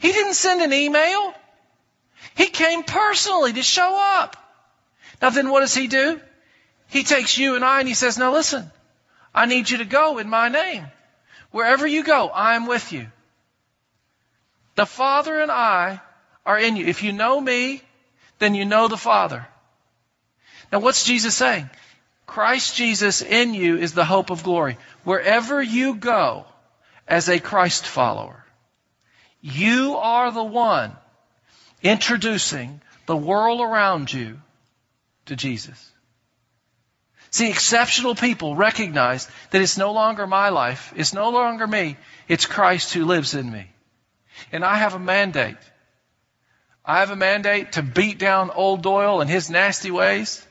He 0.00 0.10
didn't 0.10 0.34
send 0.34 0.60
an 0.60 0.72
email. 0.72 1.34
He 2.34 2.46
came 2.46 2.82
personally 2.82 3.52
to 3.52 3.62
show 3.62 3.94
up. 3.96 4.36
Now 5.22 5.30
then 5.30 5.50
what 5.50 5.60
does 5.60 5.72
he 5.72 5.86
do? 5.86 6.20
He 6.88 7.04
takes 7.04 7.38
you 7.38 7.54
and 7.54 7.64
I 7.64 7.78
and 7.78 7.86
he 7.86 7.94
says, 7.94 8.18
now 8.18 8.32
listen, 8.32 8.68
I 9.32 9.46
need 9.46 9.70
you 9.70 9.78
to 9.78 9.84
go 9.84 10.18
in 10.18 10.28
my 10.28 10.48
name. 10.48 10.84
Wherever 11.52 11.86
you 11.86 12.02
go, 12.02 12.26
I 12.26 12.56
am 12.56 12.66
with 12.66 12.90
you. 12.90 13.06
The 14.74 14.84
Father 14.84 15.38
and 15.38 15.52
I 15.52 16.00
are 16.44 16.58
in 16.58 16.74
you. 16.74 16.86
If 16.86 17.04
you 17.04 17.12
know 17.12 17.40
me, 17.40 17.82
then 18.40 18.56
you 18.56 18.64
know 18.64 18.88
the 18.88 18.96
Father. 18.96 19.46
Now 20.72 20.80
what's 20.80 21.04
Jesus 21.04 21.36
saying? 21.36 21.70
Christ 22.26 22.76
Jesus 22.76 23.22
in 23.22 23.54
you 23.54 23.76
is 23.76 23.92
the 23.92 24.04
hope 24.04 24.30
of 24.30 24.42
glory. 24.42 24.78
Wherever 25.04 25.62
you 25.62 25.94
go 25.94 26.46
as 27.06 27.28
a 27.28 27.40
Christ 27.40 27.86
follower, 27.86 28.44
you 29.40 29.96
are 29.96 30.30
the 30.32 30.44
one 30.44 30.96
introducing 31.82 32.80
the 33.06 33.16
world 33.16 33.60
around 33.60 34.12
you 34.12 34.40
to 35.26 35.36
Jesus. 35.36 35.92
See, 37.30 37.50
exceptional 37.50 38.14
people 38.14 38.54
recognize 38.54 39.28
that 39.50 39.60
it's 39.60 39.76
no 39.76 39.92
longer 39.92 40.26
my 40.26 40.50
life, 40.50 40.92
it's 40.96 41.12
no 41.12 41.30
longer 41.30 41.66
me, 41.66 41.96
it's 42.28 42.46
Christ 42.46 42.94
who 42.94 43.04
lives 43.04 43.34
in 43.34 43.50
me. 43.50 43.66
And 44.52 44.64
I 44.64 44.76
have 44.76 44.94
a 44.94 44.98
mandate. 44.98 45.56
I 46.84 47.00
have 47.00 47.10
a 47.10 47.16
mandate 47.16 47.72
to 47.72 47.82
beat 47.82 48.18
down 48.18 48.50
old 48.50 48.82
Doyle 48.82 49.20
and 49.20 49.28
his 49.28 49.50
nasty 49.50 49.90
ways 49.90 50.43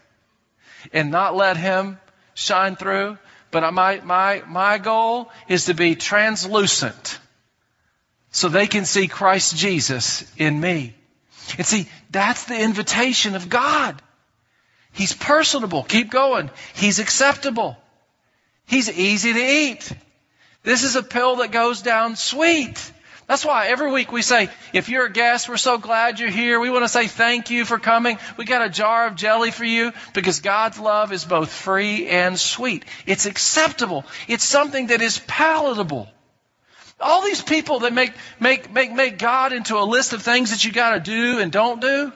and 0.91 1.11
not 1.11 1.35
let 1.35 1.57
him 1.57 1.99
shine 2.33 2.75
through. 2.75 3.17
But 3.51 3.71
my, 3.73 4.01
my, 4.03 4.43
my 4.47 4.77
goal 4.79 5.31
is 5.47 5.65
to 5.65 5.73
be 5.73 5.95
translucent 5.95 7.19
so 8.31 8.49
they 8.49 8.67
can 8.67 8.83
see 8.85 9.07
Christ 9.07 9.55
Jesus 9.55 10.25
in 10.37 10.59
me. 10.59 10.95
And 11.57 11.65
see, 11.65 11.87
that's 12.09 12.45
the 12.45 12.59
invitation 12.59 13.35
of 13.35 13.49
God. 13.49 14.01
He's 14.91 15.13
personable. 15.13 15.83
Keep 15.83 16.09
going. 16.09 16.49
He's 16.73 16.99
acceptable. 16.99 17.77
He's 18.65 18.89
easy 18.89 19.33
to 19.33 19.39
eat. 19.39 19.91
This 20.63 20.83
is 20.83 20.95
a 20.95 21.03
pill 21.03 21.37
that 21.37 21.51
goes 21.51 21.81
down 21.81 22.15
sweet. 22.15 22.91
That's 23.27 23.45
why 23.45 23.67
every 23.67 23.91
week 23.91 24.11
we 24.11 24.21
say, 24.21 24.49
if 24.73 24.89
you're 24.89 25.05
a 25.05 25.11
guest, 25.11 25.47
we're 25.47 25.57
so 25.57 25.77
glad 25.77 26.19
you're 26.19 26.29
here. 26.29 26.59
We 26.59 26.69
want 26.69 26.83
to 26.83 26.89
say 26.89 27.07
thank 27.07 27.49
you 27.49 27.63
for 27.63 27.79
coming. 27.79 28.17
We 28.37 28.45
got 28.45 28.65
a 28.65 28.69
jar 28.69 29.07
of 29.07 29.15
jelly 29.15 29.51
for 29.51 29.63
you 29.63 29.93
because 30.13 30.41
God's 30.41 30.77
love 30.77 31.13
is 31.13 31.23
both 31.23 31.51
free 31.51 32.07
and 32.07 32.37
sweet. 32.37 32.83
It's 33.05 33.25
acceptable. 33.25 34.05
It's 34.27 34.43
something 34.43 34.87
that 34.87 35.01
is 35.01 35.19
palatable. 35.19 36.09
All 36.99 37.23
these 37.23 37.41
people 37.41 37.79
that 37.79 37.93
make, 37.93 38.13
make, 38.39 38.71
make, 38.71 38.91
make 38.91 39.17
God 39.17 39.53
into 39.53 39.77
a 39.77 39.83
list 39.83 40.13
of 40.13 40.21
things 40.21 40.51
that 40.51 40.65
you 40.65 40.71
got 40.71 40.95
to 40.95 40.99
do 40.99 41.39
and 41.39 41.51
don't 41.51 41.79
do, 41.79 42.11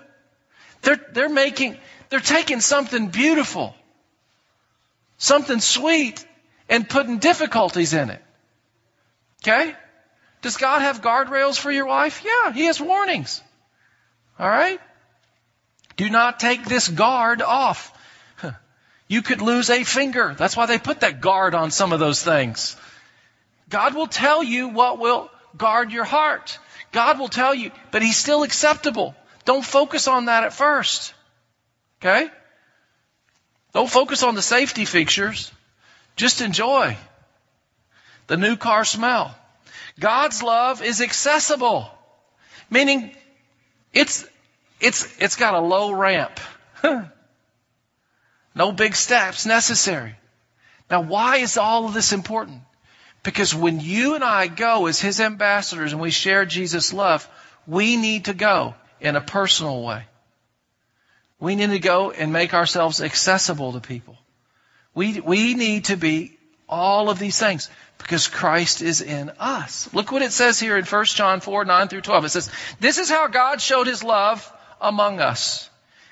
they're, 0.81 0.99
they're 1.13 1.29
making, 1.29 1.77
they're 2.09 2.19
taking 2.19 2.59
something 2.59 3.07
beautiful, 3.07 3.73
something 5.17 5.59
sweet, 5.59 6.25
and 6.69 6.87
putting 6.87 7.17
difficulties 7.19 7.93
in 7.93 8.09
it. 8.09 8.21
Okay? 9.43 9.73
Does 10.47 10.55
God 10.55 10.81
have 10.81 11.01
guardrails 11.01 11.59
for 11.59 11.69
your 11.69 11.87
wife? 11.87 12.23
Yeah, 12.23 12.53
He 12.53 12.67
has 12.67 12.79
warnings. 12.79 13.41
All 14.39 14.47
right? 14.47 14.79
Do 15.97 16.09
not 16.09 16.39
take 16.39 16.63
this 16.63 16.87
guard 16.87 17.41
off. 17.41 17.91
You 19.09 19.21
could 19.23 19.41
lose 19.41 19.69
a 19.69 19.83
finger. 19.83 20.35
That's 20.37 20.55
why 20.55 20.65
they 20.65 20.77
put 20.77 21.01
that 21.01 21.19
guard 21.19 21.53
on 21.53 21.69
some 21.69 21.91
of 21.91 21.99
those 21.99 22.23
things. 22.23 22.77
God 23.67 23.93
will 23.93 24.07
tell 24.07 24.41
you 24.41 24.69
what 24.69 24.99
will 24.99 25.29
guard 25.57 25.91
your 25.91 26.05
heart. 26.05 26.59
God 26.93 27.19
will 27.19 27.27
tell 27.27 27.53
you, 27.53 27.71
but 27.91 28.01
He's 28.01 28.15
still 28.15 28.43
acceptable. 28.43 29.15
Don't 29.43 29.65
focus 29.65 30.07
on 30.07 30.25
that 30.27 30.45
at 30.45 30.53
first. 30.53 31.13
Okay? 31.99 32.29
Don't 33.73 33.89
focus 33.89 34.23
on 34.23 34.35
the 34.35 34.41
safety 34.41 34.85
features. 34.85 35.51
Just 36.15 36.39
enjoy 36.39 36.95
the 38.27 38.37
new 38.37 38.55
car 38.55 38.85
smell. 38.85 39.35
God's 39.99 40.43
love 40.43 40.81
is 40.81 41.01
accessible, 41.01 41.89
meaning 42.69 43.15
it's, 43.93 44.25
it's, 44.79 45.07
it's 45.19 45.35
got 45.35 45.55
a 45.55 45.59
low 45.59 45.91
ramp. 45.91 46.39
no 48.55 48.71
big 48.71 48.95
steps 48.95 49.45
necessary. 49.45 50.15
Now, 50.89 51.01
why 51.01 51.37
is 51.37 51.57
all 51.57 51.87
of 51.87 51.93
this 51.93 52.13
important? 52.13 52.61
Because 53.23 53.53
when 53.53 53.79
you 53.79 54.15
and 54.15 54.23
I 54.23 54.47
go 54.47 54.85
as 54.85 55.01
His 55.01 55.19
ambassadors 55.19 55.91
and 55.91 56.01
we 56.01 56.11
share 56.11 56.45
Jesus' 56.45 56.93
love, 56.93 57.27
we 57.65 57.97
need 57.97 58.25
to 58.25 58.33
go 58.33 58.75
in 59.01 59.15
a 59.15 59.21
personal 59.21 59.83
way. 59.83 60.05
We 61.39 61.55
need 61.55 61.71
to 61.71 61.79
go 61.79 62.11
and 62.11 62.31
make 62.31 62.53
ourselves 62.53 63.01
accessible 63.01 63.73
to 63.73 63.79
people. 63.79 64.17
We, 64.93 65.19
we 65.19 65.53
need 65.53 65.85
to 65.85 65.97
be 65.97 66.36
all 66.69 67.09
of 67.09 67.19
these 67.19 67.39
things 67.39 67.69
because 67.97 68.27
Christ 68.27 68.81
is 68.81 69.01
in 69.01 69.31
us. 69.39 69.91
Look 69.93 70.11
what 70.11 70.21
it 70.21 70.31
says 70.31 70.59
here 70.59 70.77
in 70.77 70.85
1 70.85 71.05
John 71.05 71.39
4, 71.39 71.65
9 71.65 71.87
through 71.87 72.01
12. 72.01 72.25
It 72.25 72.29
says, 72.29 72.51
This 72.79 72.97
is 72.97 73.09
how 73.09 73.27
God 73.27 73.61
showed 73.61 73.87
his 73.87 74.03
love 74.03 74.51
among 74.79 75.19
us. 75.19 75.69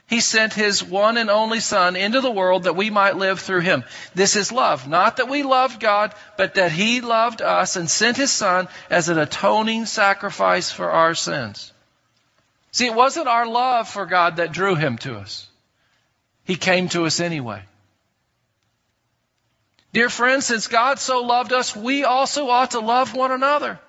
He 0.08 0.20
sent 0.20 0.54
his 0.54 0.84
one 0.84 1.18
and 1.18 1.32
only 1.32 1.60
Son 1.60 1.96
into 1.96 2.22
the 2.22 2.32
world 2.32 2.64
that 2.64 2.76
we 2.76 2.92
might 2.92 3.16
live 3.16 3.40
through 3.40 3.62
him. 3.62 3.84
This 4.14 4.36
is 4.36 4.52
love. 4.52 4.88
Not 4.88 5.18
that 5.18 5.30
we 5.30 5.42
loved 5.42 5.80
God, 5.80 6.14
but 6.38 6.56
that 6.56 6.72
he 6.72 7.02
loved 7.02 7.42
us 7.42 7.76
and 7.76 7.90
sent 7.90 8.18
his 8.18 8.32
Son 8.32 8.68
as 8.90 9.10
an 9.10 9.18
atoning 9.18 9.88
sacrifice 9.88 10.72
for 10.72 10.92
our 10.92 11.16
sins. 11.16 11.74
See, 12.72 12.86
it 12.86 12.94
wasn't 12.94 13.28
our 13.28 13.48
love 13.48 13.90
for 13.90 14.06
God 14.06 14.36
that 14.36 14.52
drew 14.52 14.76
him 14.76 15.00
to 15.00 15.18
us. 15.18 15.48
He 16.44 16.56
came 16.56 16.88
to 16.90 17.06
us 17.06 17.20
anyway. 17.20 17.64
Dear 19.96 20.10
friends, 20.10 20.48
since 20.48 20.68
God 20.68 21.00
so 21.00 21.22
loved 21.22 21.54
us, 21.54 21.74
we 21.74 22.04
also 22.04 22.50
ought 22.50 22.72
to 22.72 22.82
love 22.82 23.16
one 23.16 23.32
another. 23.32 23.80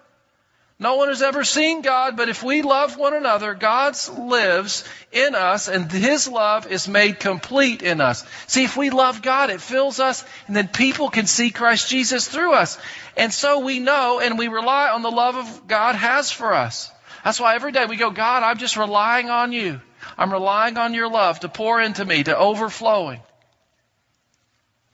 No 0.78 0.94
one 0.94 1.08
has 1.08 1.20
ever 1.20 1.42
seen 1.42 1.82
God, 1.82 2.16
but 2.16 2.28
if 2.28 2.44
we 2.44 2.62
love 2.62 2.96
one 2.96 3.12
another, 3.12 3.54
God 3.54 3.96
lives 4.16 4.84
in 5.10 5.34
us 5.34 5.66
and 5.66 5.90
His 5.90 6.28
love 6.28 6.70
is 6.70 6.86
made 6.86 7.18
complete 7.18 7.82
in 7.82 8.00
us. 8.00 8.22
See, 8.46 8.62
if 8.62 8.76
we 8.76 8.90
love 8.90 9.20
God, 9.20 9.50
it 9.50 9.60
fills 9.60 9.98
us 9.98 10.24
and 10.46 10.54
then 10.54 10.68
people 10.68 11.10
can 11.10 11.26
see 11.26 11.50
Christ 11.50 11.90
Jesus 11.90 12.28
through 12.28 12.52
us. 12.52 12.78
And 13.16 13.32
so 13.32 13.58
we 13.58 13.80
know 13.80 14.20
and 14.20 14.38
we 14.38 14.46
rely 14.46 14.90
on 14.90 15.02
the 15.02 15.10
love 15.10 15.34
of 15.34 15.66
God 15.66 15.96
has 15.96 16.30
for 16.30 16.54
us. 16.54 16.88
That's 17.24 17.40
why 17.40 17.56
every 17.56 17.72
day 17.72 17.84
we 17.84 17.96
go, 17.96 18.12
God, 18.12 18.44
I'm 18.44 18.58
just 18.58 18.76
relying 18.76 19.28
on 19.28 19.50
you. 19.50 19.80
I'm 20.16 20.32
relying 20.32 20.78
on 20.78 20.94
your 20.94 21.10
love 21.10 21.40
to 21.40 21.48
pour 21.48 21.80
into 21.80 22.04
me, 22.04 22.22
to 22.22 22.38
overflowing. 22.38 23.22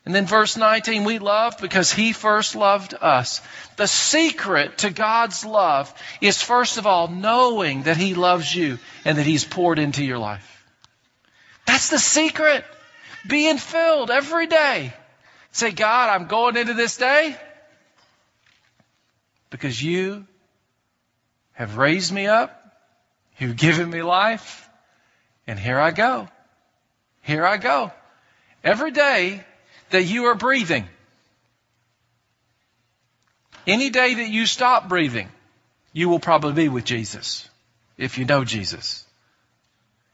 And 0.04 0.14
then 0.14 0.26
verse 0.26 0.56
19, 0.56 1.04
we 1.04 1.20
love 1.20 1.58
because 1.60 1.92
he 1.92 2.12
first 2.12 2.56
loved 2.56 2.94
us. 3.00 3.40
The 3.76 3.86
secret 3.86 4.78
to 4.78 4.90
God's 4.90 5.44
love 5.44 5.92
is 6.20 6.42
first 6.42 6.76
of 6.76 6.86
all 6.88 7.06
knowing 7.06 7.84
that 7.84 7.96
he 7.96 8.14
loves 8.14 8.52
you 8.52 8.78
and 9.04 9.18
that 9.18 9.26
he's 9.26 9.44
poured 9.44 9.78
into 9.78 10.04
your 10.04 10.18
life. 10.18 10.66
That's 11.66 11.90
the 11.90 11.98
secret. 11.98 12.64
Being 13.28 13.58
filled 13.58 14.10
every 14.10 14.48
day. 14.48 14.92
Say, 15.52 15.70
God, 15.70 16.10
I'm 16.10 16.26
going 16.26 16.56
into 16.56 16.74
this 16.74 16.96
day 16.96 17.36
because 19.50 19.80
you 19.80 20.26
have 21.52 21.76
raised 21.76 22.10
me 22.10 22.26
up. 22.26 22.58
You've 23.38 23.56
given 23.56 23.88
me 23.88 24.02
life. 24.02 24.68
And 25.46 25.58
here 25.58 25.78
I 25.78 25.92
go. 25.92 26.28
Here 27.20 27.46
I 27.46 27.58
go. 27.58 27.92
Every 28.64 28.90
day 28.90 29.44
that 29.92 30.02
you 30.02 30.24
are 30.24 30.34
breathing. 30.34 30.86
Any 33.66 33.90
day 33.90 34.14
that 34.14 34.28
you 34.28 34.46
stop 34.46 34.88
breathing, 34.88 35.28
you 35.92 36.08
will 36.08 36.18
probably 36.18 36.64
be 36.64 36.68
with 36.68 36.84
Jesus. 36.84 37.48
if 37.98 38.18
you 38.18 38.24
know 38.24 38.42
Jesus. 38.42 39.06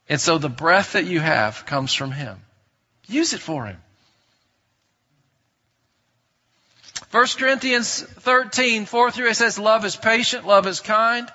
And 0.08 0.20
so 0.20 0.36
the 0.36 0.48
breath 0.48 0.92
that 0.92 1.06
you 1.06 1.20
have 1.20 1.64
comes 1.64 1.94
from 1.94 2.10
Him. 2.10 2.36
Use 3.06 3.32
it 3.32 3.40
for 3.40 3.66
Him. 3.66 3.78
1 7.10 7.26
Corinthians 7.38 8.02
13, 8.02 8.84
4 8.84 9.10
through 9.10 9.28
it 9.28 9.36
says, 9.36 9.58
Love 9.58 9.84
is 9.84 9.96
patient, 9.96 10.46
love 10.46 10.66
is 10.66 10.80
kind. 10.80 11.30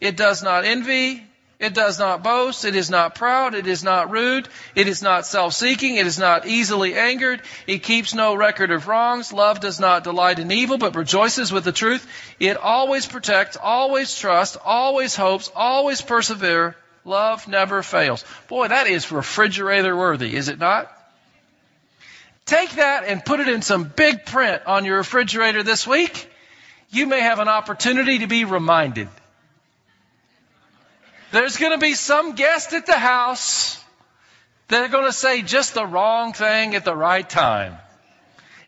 It 0.00 0.16
does 0.16 0.42
not 0.42 0.64
envy. 0.64 1.24
It 1.58 1.72
does 1.72 1.98
not 1.98 2.22
boast. 2.22 2.66
It 2.66 2.76
is 2.76 2.90
not 2.90 3.14
proud. 3.14 3.54
It 3.54 3.66
is 3.66 3.82
not 3.82 4.10
rude. 4.10 4.46
It 4.74 4.88
is 4.88 5.00
not 5.00 5.24
self-seeking. 5.24 5.96
It 5.96 6.06
is 6.06 6.18
not 6.18 6.46
easily 6.46 6.94
angered. 6.94 7.40
It 7.66 7.82
keeps 7.82 8.14
no 8.14 8.34
record 8.34 8.70
of 8.70 8.88
wrongs. 8.88 9.32
Love 9.32 9.60
does 9.60 9.80
not 9.80 10.04
delight 10.04 10.38
in 10.38 10.52
evil, 10.52 10.76
but 10.76 10.94
rejoices 10.94 11.50
with 11.50 11.64
the 11.64 11.72
truth. 11.72 12.06
It 12.38 12.58
always 12.58 13.06
protects, 13.06 13.56
always 13.56 14.18
trusts, 14.18 14.58
always 14.62 15.16
hopes, 15.16 15.50
always 15.56 16.02
persevere. 16.02 16.76
Love 17.06 17.48
never 17.48 17.82
fails. 17.82 18.22
Boy, 18.48 18.68
that 18.68 18.86
is 18.86 19.10
refrigerator 19.10 19.96
worthy, 19.96 20.36
is 20.36 20.48
it 20.48 20.58
not? 20.58 20.92
Take 22.44 22.72
that 22.72 23.04
and 23.04 23.24
put 23.24 23.40
it 23.40 23.48
in 23.48 23.62
some 23.62 23.84
big 23.84 24.26
print 24.26 24.62
on 24.66 24.84
your 24.84 24.98
refrigerator 24.98 25.62
this 25.62 25.86
week. 25.86 26.30
You 26.90 27.06
may 27.06 27.20
have 27.20 27.38
an 27.38 27.48
opportunity 27.48 28.18
to 28.18 28.26
be 28.26 28.44
reminded. 28.44 29.08
There's 31.32 31.56
going 31.56 31.72
to 31.72 31.78
be 31.78 31.94
some 31.94 32.34
guest 32.34 32.72
at 32.72 32.86
the 32.86 32.98
house 32.98 33.82
that 34.68 34.84
are 34.84 34.88
going 34.88 35.06
to 35.06 35.12
say 35.12 35.42
just 35.42 35.74
the 35.74 35.86
wrong 35.86 36.32
thing 36.32 36.74
at 36.74 36.84
the 36.84 36.94
right 36.94 37.28
time. 37.28 37.76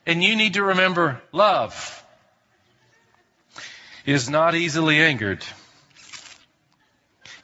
And 0.07 0.23
you 0.23 0.37
need 0.37 0.55
to 0.55 0.63
remember 0.65 1.21
love 1.33 2.05
is 4.07 4.31
not 4.31 4.55
easily 4.55 5.01
angered. 5.01 5.45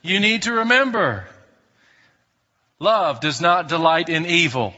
You 0.02 0.20
need 0.20 0.42
to 0.42 0.52
remember 0.52 1.26
love 2.78 3.20
does 3.20 3.40
not 3.40 3.68
delight 3.68 4.08
in 4.08 4.26
evil. 4.26 4.74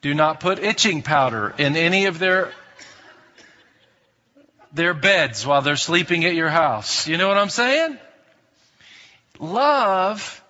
Do 0.00 0.14
not 0.14 0.40
put 0.40 0.58
itching 0.58 1.02
powder 1.02 1.54
in 1.58 1.76
any 1.76 2.06
of 2.06 2.18
their 2.18 2.52
their 4.72 4.94
beds 4.94 5.46
while 5.46 5.62
they're 5.62 5.76
sleeping 5.76 6.24
at 6.24 6.34
your 6.34 6.50
house. 6.50 7.08
You 7.08 7.16
know 7.16 7.26
what 7.26 7.38
I'm 7.38 7.48
saying? 7.48 7.98
Love, 9.38 10.42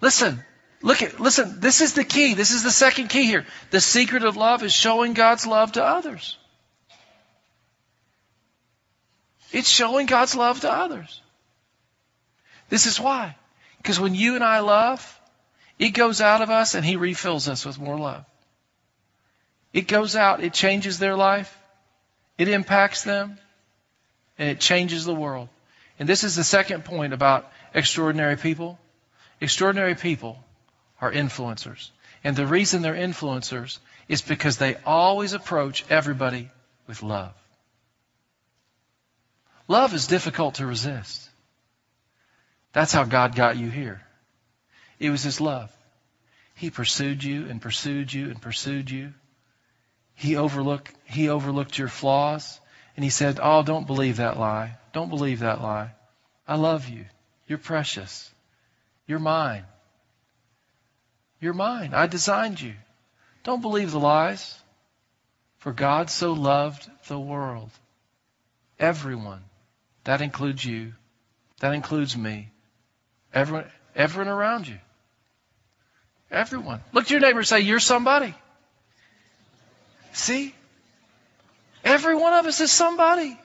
listen, 0.00 0.42
look 0.82 1.02
at, 1.02 1.18
listen, 1.18 1.60
this 1.60 1.80
is 1.80 1.94
the 1.94 2.04
key. 2.04 2.34
This 2.34 2.50
is 2.50 2.62
the 2.62 2.70
second 2.70 3.08
key 3.08 3.24
here. 3.24 3.46
The 3.70 3.80
secret 3.80 4.24
of 4.24 4.36
love 4.36 4.62
is 4.62 4.72
showing 4.72 5.14
God's 5.14 5.46
love 5.46 5.72
to 5.72 5.84
others. 5.84 6.36
It's 9.52 9.68
showing 9.68 10.06
God's 10.06 10.34
love 10.34 10.60
to 10.60 10.72
others. 10.72 11.20
This 12.68 12.86
is 12.86 13.00
why. 13.00 13.36
Because 13.78 13.98
when 14.00 14.14
you 14.14 14.34
and 14.34 14.44
I 14.44 14.60
love, 14.60 15.20
it 15.78 15.90
goes 15.90 16.20
out 16.20 16.42
of 16.42 16.50
us 16.50 16.74
and 16.74 16.84
He 16.84 16.96
refills 16.96 17.48
us 17.48 17.64
with 17.64 17.78
more 17.78 17.98
love. 17.98 18.24
It 19.72 19.88
goes 19.88 20.16
out, 20.16 20.42
it 20.42 20.52
changes 20.52 20.98
their 20.98 21.16
life, 21.16 21.56
it 22.38 22.48
impacts 22.48 23.04
them, 23.04 23.38
and 24.38 24.48
it 24.48 24.60
changes 24.60 25.04
the 25.04 25.14
world. 25.14 25.48
And 25.98 26.08
this 26.08 26.24
is 26.24 26.36
the 26.36 26.44
second 26.44 26.84
point 26.84 27.12
about 27.12 27.50
extraordinary 27.74 28.36
people? 28.36 28.78
Extraordinary 29.40 29.94
people 29.94 30.42
are 31.00 31.12
influencers. 31.12 31.90
And 32.24 32.34
the 32.34 32.46
reason 32.46 32.82
they're 32.82 32.94
influencers 32.94 33.78
is 34.08 34.22
because 34.22 34.56
they 34.56 34.76
always 34.86 35.32
approach 35.32 35.84
everybody 35.90 36.50
with 36.86 37.02
love. 37.02 37.34
Love 39.68 39.94
is 39.94 40.06
difficult 40.06 40.56
to 40.56 40.66
resist. 40.66 41.28
That's 42.72 42.92
how 42.92 43.04
God 43.04 43.34
got 43.34 43.56
you 43.56 43.70
here. 43.70 44.00
It 44.98 45.10
was 45.10 45.22
His 45.22 45.40
love. 45.40 45.70
He 46.54 46.70
pursued 46.70 47.22
you 47.22 47.46
and 47.48 47.60
pursued 47.60 48.12
you 48.12 48.30
and 48.30 48.40
pursued 48.40 48.90
you. 48.90 49.12
He 50.14 50.36
overlooked, 50.36 50.94
he 51.04 51.28
overlooked 51.28 51.78
your 51.78 51.88
flaws 51.88 52.58
and 52.96 53.04
he 53.04 53.10
said, 53.10 53.38
Oh, 53.42 53.62
don't 53.62 53.86
believe 53.86 54.16
that 54.16 54.38
lie. 54.38 54.78
Don't 54.94 55.10
believe 55.10 55.40
that 55.40 55.60
lie. 55.60 55.90
I 56.48 56.56
love 56.56 56.88
you. 56.88 57.04
You're 57.46 57.58
precious. 57.58 58.30
You're 59.06 59.18
mine. 59.18 59.64
You're 61.40 61.54
mine. 61.54 61.94
I 61.94 62.06
designed 62.06 62.60
you. 62.60 62.74
Don't 63.44 63.62
believe 63.62 63.92
the 63.92 64.00
lies. 64.00 64.58
For 65.58 65.72
God 65.72 66.10
so 66.10 66.32
loved 66.32 66.88
the 67.08 67.18
world. 67.18 67.70
Everyone. 68.78 69.42
That 70.04 70.20
includes 70.20 70.64
you. 70.64 70.94
That 71.60 71.74
includes 71.74 72.16
me. 72.16 72.50
Everyone, 73.32 73.66
everyone 73.94 74.28
around 74.28 74.68
you. 74.68 74.78
Everyone. 76.30 76.80
Look 76.92 77.06
to 77.06 77.14
your 77.14 77.20
neighbor 77.20 77.38
and 77.38 77.46
say, 77.46 77.60
You're 77.60 77.80
somebody. 77.80 78.34
See? 80.12 80.54
Every 81.84 82.16
one 82.16 82.32
of 82.32 82.46
us 82.46 82.60
is 82.60 82.72
somebody. 82.72 83.38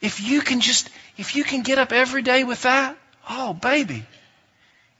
If 0.00 0.20
you 0.20 0.40
can 0.40 0.60
just, 0.60 0.90
if 1.16 1.36
you 1.36 1.44
can 1.44 1.62
get 1.62 1.78
up 1.78 1.92
every 1.92 2.22
day 2.22 2.44
with 2.44 2.62
that, 2.62 2.96
oh, 3.28 3.54
baby, 3.54 4.04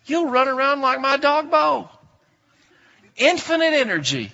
you'll 0.06 0.28
run 0.28 0.48
around 0.48 0.80
like 0.80 1.00
my 1.00 1.16
dog 1.16 1.50
Bo. 1.50 1.90
Infinite 3.16 3.74
energy. 3.74 4.32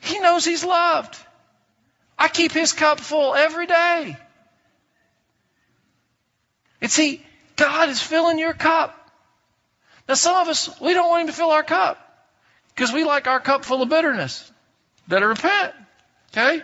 He 0.00 0.18
knows 0.18 0.44
he's 0.44 0.64
loved. 0.64 1.16
I 2.18 2.28
keep 2.28 2.52
his 2.52 2.72
cup 2.72 3.00
full 3.00 3.34
every 3.34 3.66
day. 3.66 4.16
And 6.80 6.90
see, 6.90 7.24
God 7.56 7.88
is 7.88 8.02
filling 8.02 8.38
your 8.38 8.52
cup. 8.52 8.98
Now, 10.08 10.14
some 10.14 10.36
of 10.36 10.48
us, 10.48 10.80
we 10.80 10.94
don't 10.94 11.08
want 11.08 11.22
him 11.22 11.26
to 11.28 11.32
fill 11.32 11.50
our 11.50 11.62
cup 11.62 11.98
because 12.74 12.92
we 12.92 13.04
like 13.04 13.28
our 13.28 13.40
cup 13.40 13.64
full 13.64 13.82
of 13.82 13.88
bitterness. 13.88 14.50
Better 15.06 15.28
repent. 15.28 15.72
Okay? 16.32 16.62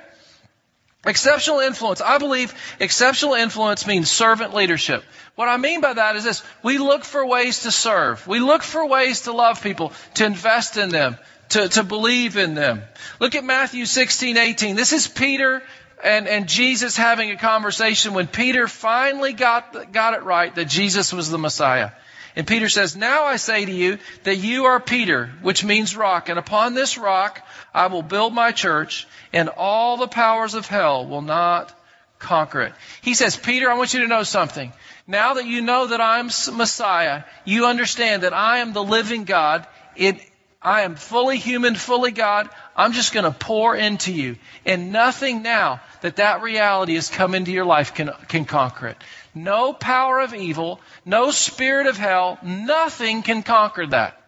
Exceptional 1.08 1.60
influence. 1.60 2.02
I 2.02 2.18
believe 2.18 2.54
exceptional 2.78 3.32
influence 3.32 3.86
means 3.86 4.10
servant 4.10 4.54
leadership. 4.54 5.02
What 5.36 5.48
I 5.48 5.56
mean 5.56 5.80
by 5.80 5.94
that 5.94 6.16
is 6.16 6.24
this. 6.24 6.42
We 6.62 6.76
look 6.76 7.02
for 7.02 7.24
ways 7.24 7.62
to 7.62 7.72
serve. 7.72 8.26
We 8.26 8.40
look 8.40 8.62
for 8.62 8.86
ways 8.86 9.22
to 9.22 9.32
love 9.32 9.62
people, 9.62 9.94
to 10.14 10.26
invest 10.26 10.76
in 10.76 10.90
them, 10.90 11.16
to, 11.50 11.68
to 11.70 11.82
believe 11.82 12.36
in 12.36 12.54
them. 12.54 12.82
Look 13.20 13.34
at 13.34 13.42
Matthew 13.42 13.86
16, 13.86 14.36
18. 14.36 14.76
This 14.76 14.92
is 14.92 15.08
Peter 15.08 15.62
and, 16.04 16.28
and 16.28 16.46
Jesus 16.46 16.96
having 16.96 17.30
a 17.30 17.36
conversation 17.36 18.12
when 18.12 18.26
Peter 18.26 18.68
finally 18.68 19.32
got, 19.32 19.92
got 19.92 20.12
it 20.12 20.22
right 20.24 20.54
that 20.56 20.68
Jesus 20.68 21.12
was 21.12 21.30
the 21.30 21.38
Messiah. 21.38 21.90
And 22.38 22.46
Peter 22.46 22.68
says, 22.68 22.94
Now 22.94 23.24
I 23.24 23.34
say 23.34 23.64
to 23.64 23.72
you 23.72 23.98
that 24.22 24.36
you 24.36 24.66
are 24.66 24.78
Peter, 24.78 25.26
which 25.42 25.64
means 25.64 25.96
rock, 25.96 26.28
and 26.28 26.38
upon 26.38 26.72
this 26.72 26.96
rock 26.96 27.44
I 27.74 27.88
will 27.88 28.02
build 28.02 28.32
my 28.32 28.52
church, 28.52 29.08
and 29.32 29.48
all 29.48 29.96
the 29.96 30.06
powers 30.06 30.54
of 30.54 30.64
hell 30.64 31.04
will 31.04 31.20
not 31.20 31.76
conquer 32.20 32.62
it. 32.62 32.74
He 33.02 33.14
says, 33.14 33.36
Peter, 33.36 33.68
I 33.68 33.74
want 33.74 33.92
you 33.92 34.02
to 34.02 34.06
know 34.06 34.22
something. 34.22 34.72
Now 35.04 35.34
that 35.34 35.46
you 35.46 35.62
know 35.62 35.88
that 35.88 36.00
I'm 36.00 36.26
Messiah, 36.26 37.24
you 37.44 37.66
understand 37.66 38.22
that 38.22 38.34
I 38.34 38.58
am 38.58 38.72
the 38.72 38.84
living 38.84 39.24
God. 39.24 39.66
It, 39.96 40.20
I 40.62 40.82
am 40.82 40.94
fully 40.94 41.38
human, 41.38 41.74
fully 41.74 42.12
God. 42.12 42.48
I'm 42.76 42.92
just 42.92 43.12
going 43.12 43.24
to 43.24 43.36
pour 43.36 43.74
into 43.74 44.12
you. 44.12 44.36
And 44.64 44.92
nothing 44.92 45.42
now 45.42 45.80
that 46.02 46.16
that 46.16 46.42
reality 46.42 46.94
has 46.94 47.08
come 47.08 47.34
into 47.34 47.50
your 47.50 47.64
life 47.64 47.94
can, 47.94 48.10
can 48.28 48.44
conquer 48.44 48.86
it. 48.88 48.96
No 49.34 49.72
power 49.72 50.20
of 50.20 50.34
evil, 50.34 50.80
no 51.04 51.30
spirit 51.30 51.86
of 51.86 51.96
hell, 51.96 52.38
nothing 52.42 53.22
can 53.22 53.42
conquer 53.42 53.86
that. 53.88 54.20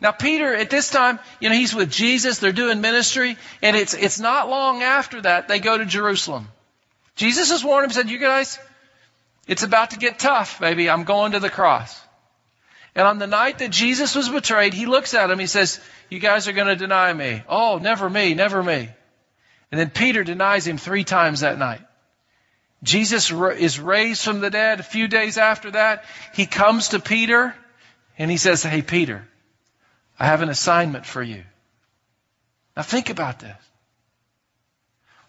Now, 0.00 0.12
Peter, 0.12 0.54
at 0.54 0.70
this 0.70 0.90
time, 0.90 1.18
you 1.40 1.48
know, 1.48 1.54
he's 1.54 1.74
with 1.74 1.90
Jesus, 1.90 2.38
they're 2.38 2.52
doing 2.52 2.80
ministry, 2.80 3.36
and 3.62 3.76
it's, 3.76 3.94
it's 3.94 4.20
not 4.20 4.50
long 4.50 4.82
after 4.82 5.22
that 5.22 5.48
they 5.48 5.60
go 5.60 5.78
to 5.78 5.86
Jerusalem. 5.86 6.48
Jesus 7.16 7.50
has 7.50 7.64
warned 7.64 7.86
him, 7.86 7.90
said, 7.90 8.10
You 8.10 8.18
guys, 8.18 8.58
it's 9.46 9.62
about 9.62 9.90
to 9.90 9.98
get 9.98 10.18
tough, 10.18 10.60
baby. 10.60 10.90
I'm 10.90 11.04
going 11.04 11.32
to 11.32 11.40
the 11.40 11.50
cross. 11.50 12.00
And 12.94 13.06
on 13.06 13.18
the 13.18 13.26
night 13.26 13.58
that 13.58 13.70
Jesus 13.70 14.14
was 14.14 14.28
betrayed, 14.28 14.74
he 14.74 14.86
looks 14.86 15.14
at 15.14 15.30
him, 15.30 15.38
he 15.38 15.46
says, 15.46 15.80
You 16.10 16.18
guys 16.18 16.48
are 16.48 16.52
going 16.52 16.68
to 16.68 16.76
deny 16.76 17.12
me. 17.12 17.42
Oh, 17.48 17.78
never 17.78 18.08
me, 18.08 18.34
never 18.34 18.62
me. 18.62 18.88
And 19.70 19.80
then 19.80 19.90
Peter 19.90 20.22
denies 20.22 20.66
him 20.66 20.78
three 20.78 21.04
times 21.04 21.40
that 21.40 21.58
night. 21.58 21.80
Jesus 22.82 23.30
is 23.30 23.80
raised 23.80 24.22
from 24.22 24.40
the 24.40 24.50
dead. 24.50 24.80
A 24.80 24.82
few 24.82 25.08
days 25.08 25.38
after 25.38 25.70
that, 25.70 26.04
he 26.34 26.46
comes 26.46 26.88
to 26.88 27.00
Peter 27.00 27.54
and 28.18 28.30
he 28.30 28.36
says, 28.36 28.62
Hey, 28.62 28.82
Peter, 28.82 29.26
I 30.18 30.26
have 30.26 30.42
an 30.42 30.48
assignment 30.48 31.06
for 31.06 31.22
you. 31.22 31.44
Now 32.76 32.82
think 32.82 33.10
about 33.10 33.38
this. 33.38 33.56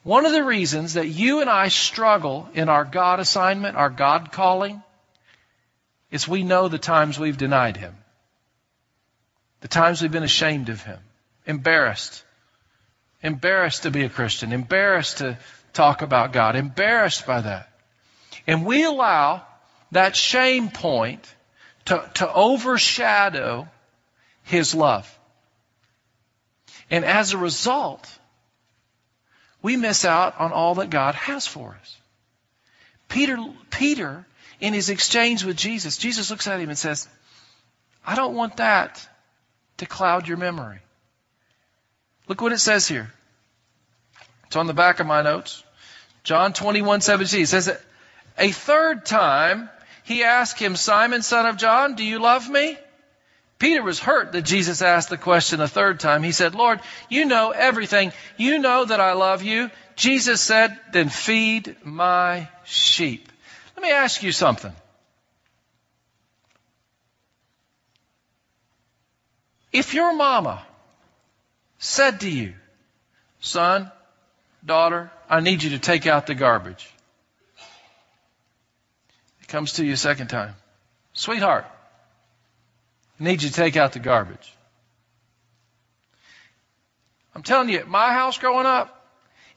One 0.03 0.25
of 0.25 0.33
the 0.33 0.43
reasons 0.43 0.93
that 0.93 1.07
you 1.07 1.41
and 1.41 1.49
I 1.49 1.69
struggle 1.69 2.47
in 2.53 2.69
our 2.69 2.85
God 2.85 3.19
assignment, 3.19 3.75
our 3.75 3.89
God 3.89 4.31
calling, 4.31 4.83
is 6.11 6.27
we 6.27 6.43
know 6.43 6.67
the 6.67 6.77
times 6.77 7.17
we've 7.17 7.37
denied 7.37 7.75
Him. 7.75 7.95
The 9.61 9.67
times 9.67 10.01
we've 10.01 10.11
been 10.11 10.21
ashamed 10.21 10.69
of 10.69 10.83
Him, 10.83 10.99
embarrassed. 11.47 12.23
Embarrassed 13.23 13.83
to 13.83 13.91
be 13.91 14.03
a 14.03 14.09
Christian, 14.09 14.53
embarrassed 14.53 15.17
to 15.17 15.39
talk 15.75 16.01
about 16.01 16.33
God, 16.33 16.55
embarrassed 16.55 17.27
by 17.27 17.41
that. 17.41 17.69
And 18.47 18.65
we 18.65 18.83
allow 18.83 19.43
that 19.91 20.15
shame 20.15 20.69
point 20.69 21.33
to, 21.85 22.09
to 22.15 22.33
overshadow 22.33 23.67
his 24.43 24.73
love. 24.73 25.11
And 26.89 27.05
as 27.05 27.33
a 27.33 27.37
result, 27.37 28.11
we 29.61 29.75
miss 29.75 30.05
out 30.05 30.39
on 30.39 30.51
all 30.51 30.75
that 30.75 30.89
God 30.89 31.15
has 31.15 31.47
for 31.47 31.77
us. 31.81 31.97
Peter, 33.07 33.37
Peter, 33.71 34.25
in 34.59 34.73
his 34.73 34.89
exchange 34.89 35.43
with 35.43 35.57
Jesus, 35.57 35.97
Jesus 35.97 36.29
looks 36.29 36.47
at 36.47 36.59
him 36.59 36.69
and 36.69 36.77
says, 36.77 37.07
I 38.05 38.15
don't 38.15 38.35
want 38.35 38.57
that 38.57 39.07
to 39.77 39.85
cloud 39.85 40.27
your 40.27 40.37
memory. 40.37 40.79
Look 42.27 42.41
what 42.41 42.51
it 42.51 42.59
says 42.59 42.87
here. 42.87 43.11
It's 44.47 44.55
on 44.55 44.67
the 44.67 44.73
back 44.73 44.99
of 44.99 45.07
my 45.07 45.21
notes. 45.21 45.63
John 46.23 46.53
21, 46.53 47.01
17. 47.01 47.41
It 47.41 47.47
says, 47.47 47.77
A 48.37 48.51
third 48.51 49.05
time 49.05 49.69
he 50.03 50.23
asked 50.23 50.59
him, 50.59 50.75
Simon, 50.75 51.21
son 51.21 51.45
of 51.45 51.57
John, 51.57 51.95
do 51.95 52.03
you 52.03 52.19
love 52.19 52.49
me? 52.49 52.77
Peter 53.57 53.81
was 53.81 53.99
hurt 53.99 54.33
that 54.33 54.43
Jesus 54.43 54.81
asked 54.81 55.09
the 55.09 55.17
question 55.17 55.61
a 55.61 55.67
third 55.67 55.99
time. 55.99 56.23
He 56.23 56.31
said, 56.31 56.55
Lord, 56.55 56.79
you 57.09 57.25
know 57.25 57.51
everything. 57.51 58.11
You 58.37 58.59
know 58.59 58.85
that 58.85 58.99
I 58.99 59.13
love 59.13 59.43
you. 59.43 59.71
Jesus 59.95 60.41
said, 60.41 60.77
then 60.91 61.09
feed 61.09 61.75
my 61.83 62.49
sheep. 62.65 63.31
Let 63.75 63.83
me 63.83 63.91
ask 63.91 64.21
you 64.21 64.31
something. 64.31 64.73
If 69.71 69.93
your 69.93 70.13
mama 70.13 70.63
said 71.79 72.21
to 72.21 72.29
you, 72.29 72.53
son, 73.39 73.91
daughter, 74.65 75.11
I 75.29 75.39
need 75.39 75.63
you 75.63 75.71
to 75.71 75.79
take 75.79 76.07
out 76.07 76.27
the 76.27 76.35
garbage. 76.35 76.89
It 79.41 79.47
comes 79.47 79.73
to 79.73 79.85
you 79.85 79.93
a 79.93 79.97
second 79.97 80.27
time. 80.27 80.55
Sweetheart, 81.13 81.65
I 83.19 83.23
need 83.23 83.43
you 83.43 83.49
to 83.49 83.55
take 83.55 83.77
out 83.77 83.93
the 83.93 83.99
garbage. 83.99 84.51
I'm 87.35 87.43
telling 87.43 87.69
you, 87.69 87.79
at 87.79 87.87
my 87.87 88.11
house 88.11 88.37
growing 88.37 88.65
up, 88.65 88.91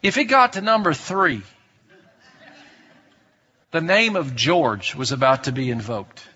if 0.03 0.19
it 0.19 0.25
got 0.25 0.55
to 0.55 0.61
number 0.61 0.93
three, 0.93 1.43
the 3.71 3.81
name 3.81 4.17
of 4.17 4.35
George 4.35 4.95
was 4.95 5.13
about 5.13 5.45
to 5.45 5.53
be 5.53 5.71
invoked. 5.71 6.27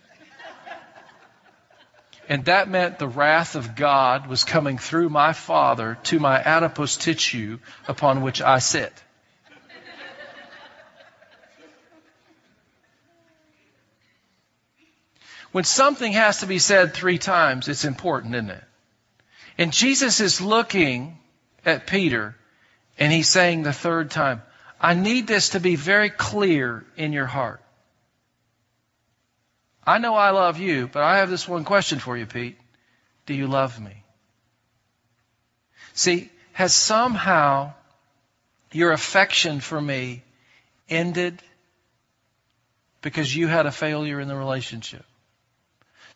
And 2.28 2.44
that 2.44 2.68
meant 2.68 2.98
the 2.98 3.08
wrath 3.08 3.56
of 3.56 3.74
God 3.74 4.26
was 4.26 4.44
coming 4.44 4.78
through 4.78 5.08
my 5.08 5.32
father 5.32 5.98
to 6.04 6.20
my 6.20 6.40
adipose 6.40 6.96
tissue 6.96 7.58
upon 7.88 8.22
which 8.22 8.40
I 8.40 8.58
sit. 8.58 8.92
When 15.50 15.64
something 15.64 16.12
has 16.12 16.40
to 16.40 16.46
be 16.46 16.58
said 16.58 16.94
three 16.94 17.18
times, 17.18 17.68
it's 17.68 17.84
important, 17.84 18.34
isn't 18.34 18.50
it? 18.50 18.64
And 19.58 19.72
Jesus 19.72 20.20
is 20.20 20.40
looking 20.40 21.18
at 21.64 21.86
Peter 21.86 22.34
and 22.98 23.12
he's 23.12 23.28
saying 23.28 23.62
the 23.62 23.72
third 23.72 24.10
time, 24.10 24.42
I 24.80 24.94
need 24.94 25.26
this 25.26 25.50
to 25.50 25.60
be 25.60 25.76
very 25.76 26.10
clear 26.10 26.84
in 26.96 27.12
your 27.12 27.26
heart. 27.26 27.61
I 29.84 29.98
know 29.98 30.14
I 30.14 30.30
love 30.30 30.58
you, 30.58 30.88
but 30.88 31.02
I 31.02 31.18
have 31.18 31.30
this 31.30 31.48
one 31.48 31.64
question 31.64 31.98
for 31.98 32.16
you, 32.16 32.26
Pete. 32.26 32.58
Do 33.26 33.34
you 33.34 33.46
love 33.46 33.80
me? 33.80 34.04
See, 35.94 36.30
has 36.52 36.74
somehow 36.74 37.74
your 38.72 38.92
affection 38.92 39.60
for 39.60 39.80
me 39.80 40.22
ended 40.88 41.42
because 43.00 43.34
you 43.34 43.48
had 43.48 43.66
a 43.66 43.72
failure 43.72 44.20
in 44.20 44.28
the 44.28 44.36
relationship? 44.36 45.04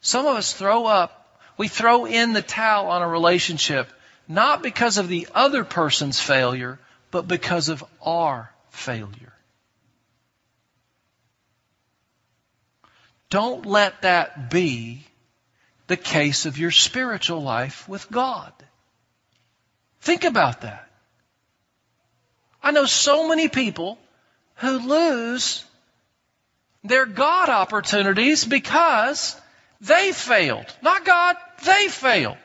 Some 0.01 0.27
of 0.27 0.37
us 0.37 0.53
throw 0.53 0.87
up, 0.87 1.41
we 1.57 1.69
throw 1.69 2.07
in 2.07 2.33
the 2.33 2.43
towel 2.43 2.89
on 2.89 3.03
a 3.03 3.09
relationship 3.09 3.89
not 4.29 4.63
because 4.63 4.99
of 4.99 5.09
the 5.09 5.29
other 5.35 5.65
person's 5.65 6.21
failure, 6.21 6.79
but 7.11 7.29
because 7.29 7.69
of 7.69 7.85
our 8.03 8.51
failure. 8.71 9.33
Don't 13.31 13.67
let 13.67 14.03
that 14.03 14.51
be 14.51 15.05
the 15.87 15.97
case 15.97 16.47
of 16.47 16.59
your 16.59 16.71
spiritual 16.71 17.41
life 17.41 17.89
with 17.89 18.11
God. 18.11 18.53
Think 20.01 20.25
about 20.25 20.63
that. 20.63 20.89
I 22.63 22.71
know 22.73 22.87
so 22.87 23.29
many 23.29 23.49
people 23.49 23.99
who 24.57 24.79
lose 24.79 25.65
their 26.83 27.07
God 27.07 27.49
opportunities 27.49 28.45
because 28.45 29.41
they 29.81 30.13
failed. 30.13 30.67
Not 30.83 31.05
God, 31.05 31.37
they 31.65 31.89
failed. 31.89 32.37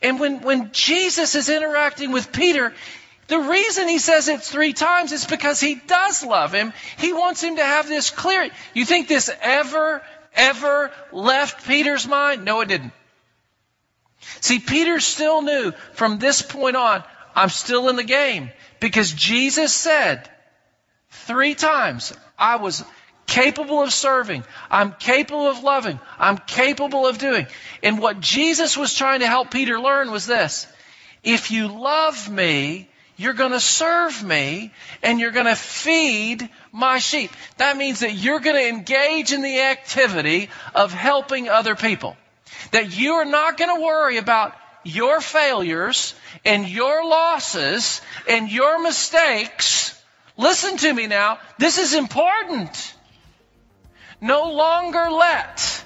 And 0.00 0.20
when, 0.20 0.42
when 0.42 0.70
Jesus 0.72 1.34
is 1.34 1.48
interacting 1.48 2.12
with 2.12 2.32
Peter, 2.32 2.72
the 3.28 3.38
reason 3.38 3.88
he 3.88 3.98
says 3.98 4.28
it 4.28 4.42
three 4.42 4.72
times 4.72 5.12
is 5.12 5.26
because 5.26 5.60
he 5.60 5.74
does 5.74 6.24
love 6.24 6.52
him. 6.52 6.72
He 6.96 7.12
wants 7.12 7.42
him 7.42 7.56
to 7.56 7.64
have 7.64 7.86
this 7.86 8.10
clear. 8.10 8.50
You 8.74 8.84
think 8.86 9.06
this 9.06 9.30
ever, 9.42 10.02
ever 10.34 10.90
left 11.12 11.66
Peter's 11.66 12.06
mind? 12.06 12.44
No, 12.44 12.60
it 12.60 12.68
didn't. 12.68 12.92
See, 14.40 14.58
Peter 14.58 14.98
still 14.98 15.42
knew 15.42 15.72
from 15.92 16.18
this 16.18 16.40
point 16.40 16.76
on, 16.76 17.04
I'm 17.34 17.50
still 17.50 17.88
in 17.90 17.96
the 17.96 18.02
game 18.04 18.50
because 18.80 19.12
Jesus 19.12 19.74
said 19.74 20.28
three 21.10 21.54
times, 21.54 22.14
I 22.38 22.56
was 22.56 22.82
capable 23.26 23.82
of 23.82 23.92
serving. 23.92 24.42
I'm 24.70 24.92
capable 24.92 25.48
of 25.48 25.62
loving. 25.62 26.00
I'm 26.18 26.38
capable 26.38 27.06
of 27.06 27.18
doing. 27.18 27.46
And 27.82 27.98
what 27.98 28.20
Jesus 28.20 28.76
was 28.76 28.94
trying 28.94 29.20
to 29.20 29.28
help 29.28 29.50
Peter 29.50 29.78
learn 29.78 30.10
was 30.10 30.26
this. 30.26 30.66
If 31.22 31.50
you 31.50 31.68
love 31.68 32.30
me, 32.30 32.88
you're 33.18 33.34
going 33.34 33.50
to 33.50 33.60
serve 33.60 34.22
me 34.22 34.72
and 35.02 35.18
you're 35.18 35.32
going 35.32 35.46
to 35.46 35.56
feed 35.56 36.48
my 36.72 36.98
sheep. 36.98 37.32
That 37.56 37.76
means 37.76 38.00
that 38.00 38.14
you're 38.14 38.38
going 38.38 38.56
to 38.56 38.68
engage 38.68 39.32
in 39.32 39.42
the 39.42 39.60
activity 39.62 40.48
of 40.72 40.92
helping 40.92 41.48
other 41.48 41.74
people. 41.74 42.16
That 42.70 42.96
you 42.96 43.14
are 43.14 43.24
not 43.24 43.58
going 43.58 43.76
to 43.76 43.84
worry 43.84 44.18
about 44.18 44.54
your 44.84 45.20
failures 45.20 46.14
and 46.44 46.68
your 46.68 47.04
losses 47.04 48.00
and 48.28 48.50
your 48.50 48.80
mistakes. 48.80 50.00
Listen 50.36 50.76
to 50.76 50.94
me 50.94 51.08
now. 51.08 51.40
This 51.58 51.78
is 51.78 51.94
important. 51.94 52.94
No 54.20 54.52
longer 54.52 55.10
let 55.10 55.84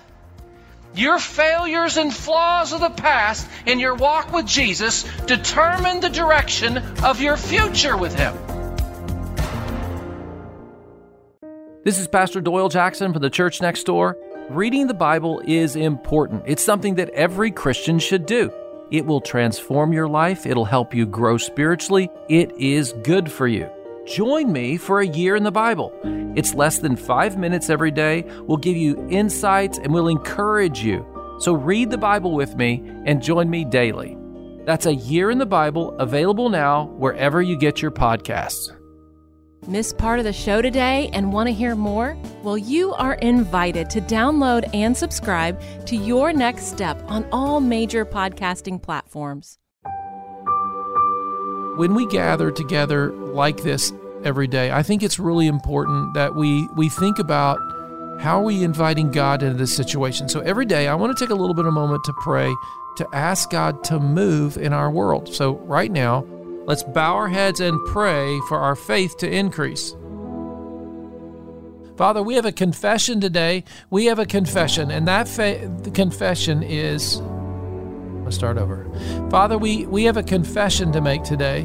your 0.94 1.18
failures 1.18 1.96
and 1.96 2.12
flaws 2.12 2.72
of 2.72 2.80
the 2.80 2.90
past 2.90 3.48
in 3.66 3.80
your 3.80 3.94
walk 3.94 4.32
with 4.32 4.46
Jesus 4.46 5.04
determine 5.26 6.00
the 6.00 6.10
direction 6.10 6.78
of 7.02 7.20
your 7.20 7.36
future 7.36 7.96
with 7.96 8.14
Him. 8.14 8.34
This 11.84 11.98
is 11.98 12.06
Pastor 12.06 12.40
Doyle 12.40 12.68
Jackson 12.68 13.12
from 13.12 13.22
the 13.22 13.30
church 13.30 13.60
next 13.60 13.84
door. 13.84 14.16
Reading 14.50 14.86
the 14.86 14.94
Bible 14.94 15.42
is 15.46 15.76
important. 15.76 16.44
It's 16.46 16.62
something 16.62 16.96
that 16.96 17.08
every 17.10 17.50
Christian 17.50 17.98
should 17.98 18.26
do. 18.26 18.52
It 18.90 19.06
will 19.06 19.20
transform 19.20 19.92
your 19.92 20.06
life, 20.06 20.44
it'll 20.44 20.66
help 20.66 20.94
you 20.94 21.06
grow 21.06 21.38
spiritually, 21.38 22.10
it 22.28 22.52
is 22.58 22.92
good 23.02 23.32
for 23.32 23.48
you. 23.48 23.70
Join 24.06 24.52
me 24.52 24.76
for 24.76 25.00
a 25.00 25.06
year 25.06 25.36
in 25.36 25.44
the 25.44 25.52
Bible. 25.52 25.92
It's 26.34 26.54
less 26.54 26.78
than 26.78 26.96
five 26.96 27.38
minutes 27.38 27.70
every 27.70 27.90
day. 27.90 28.24
We'll 28.42 28.56
give 28.56 28.76
you 28.76 29.06
insights 29.08 29.78
and 29.78 29.92
we'll 29.92 30.08
encourage 30.08 30.82
you. 30.82 31.06
So 31.40 31.52
read 31.52 31.90
the 31.90 31.98
Bible 31.98 32.34
with 32.34 32.56
me 32.56 32.82
and 33.06 33.22
join 33.22 33.48
me 33.48 33.64
daily. 33.64 34.16
That's 34.64 34.86
a 34.86 34.94
year 34.94 35.30
in 35.30 35.38
the 35.38 35.46
Bible, 35.46 35.96
available 35.98 36.48
now 36.48 36.86
wherever 36.98 37.42
you 37.42 37.56
get 37.56 37.80
your 37.80 37.90
podcasts. 37.90 38.70
Miss 39.68 39.92
part 39.92 40.18
of 40.18 40.24
the 40.24 40.32
show 40.32 40.60
today 40.60 41.08
and 41.12 41.32
want 41.32 41.46
to 41.48 41.52
hear 41.52 41.76
more? 41.76 42.16
Well, 42.42 42.58
you 42.58 42.94
are 42.94 43.14
invited 43.14 43.88
to 43.90 44.00
download 44.00 44.68
and 44.74 44.96
subscribe 44.96 45.60
to 45.86 45.96
Your 45.96 46.32
Next 46.32 46.66
Step 46.66 47.00
on 47.06 47.24
all 47.30 47.60
major 47.60 48.04
podcasting 48.04 48.82
platforms. 48.82 49.58
When 51.76 51.94
we 51.94 52.06
gather 52.06 52.50
together 52.50 53.12
like 53.12 53.62
this 53.62 53.92
every 54.24 54.46
day, 54.46 54.70
I 54.70 54.82
think 54.82 55.02
it's 55.02 55.18
really 55.18 55.46
important 55.46 56.14
that 56.14 56.34
we, 56.34 56.68
we 56.76 56.88
think 56.88 57.18
about 57.18 57.58
how 58.20 58.40
are 58.40 58.44
we 58.44 58.62
inviting 58.62 59.10
God 59.10 59.42
into 59.42 59.56
this 59.56 59.74
situation. 59.74 60.28
So 60.28 60.40
every 60.40 60.66
day, 60.66 60.86
I 60.86 60.94
want 60.94 61.16
to 61.16 61.24
take 61.24 61.30
a 61.30 61.34
little 61.34 61.54
bit 61.54 61.64
of 61.64 61.70
a 61.70 61.72
moment 61.72 62.04
to 62.04 62.12
pray, 62.20 62.54
to 62.96 63.08
ask 63.14 63.50
God 63.50 63.82
to 63.84 63.98
move 63.98 64.58
in 64.58 64.72
our 64.72 64.90
world. 64.90 65.34
So 65.34 65.56
right 65.60 65.90
now, 65.90 66.26
let's 66.66 66.82
bow 66.82 67.14
our 67.14 67.28
heads 67.28 67.60
and 67.60 67.84
pray 67.86 68.38
for 68.48 68.58
our 68.58 68.76
faith 68.76 69.16
to 69.18 69.30
increase. 69.30 69.96
Father, 71.96 72.22
we 72.22 72.34
have 72.34 72.46
a 72.46 72.52
confession 72.52 73.20
today. 73.20 73.64
We 73.90 74.06
have 74.06 74.18
a 74.18 74.26
confession, 74.26 74.90
and 74.90 75.08
that 75.08 75.26
fa- 75.26 75.74
confession 75.94 76.62
is 76.62 77.20
Let's 78.32 78.38
start 78.38 78.56
over. 78.56 78.86
Father, 79.28 79.58
we, 79.58 79.84
we 79.84 80.04
have 80.04 80.16
a 80.16 80.22
confession 80.22 80.90
to 80.92 81.02
make 81.02 81.22
today. 81.22 81.64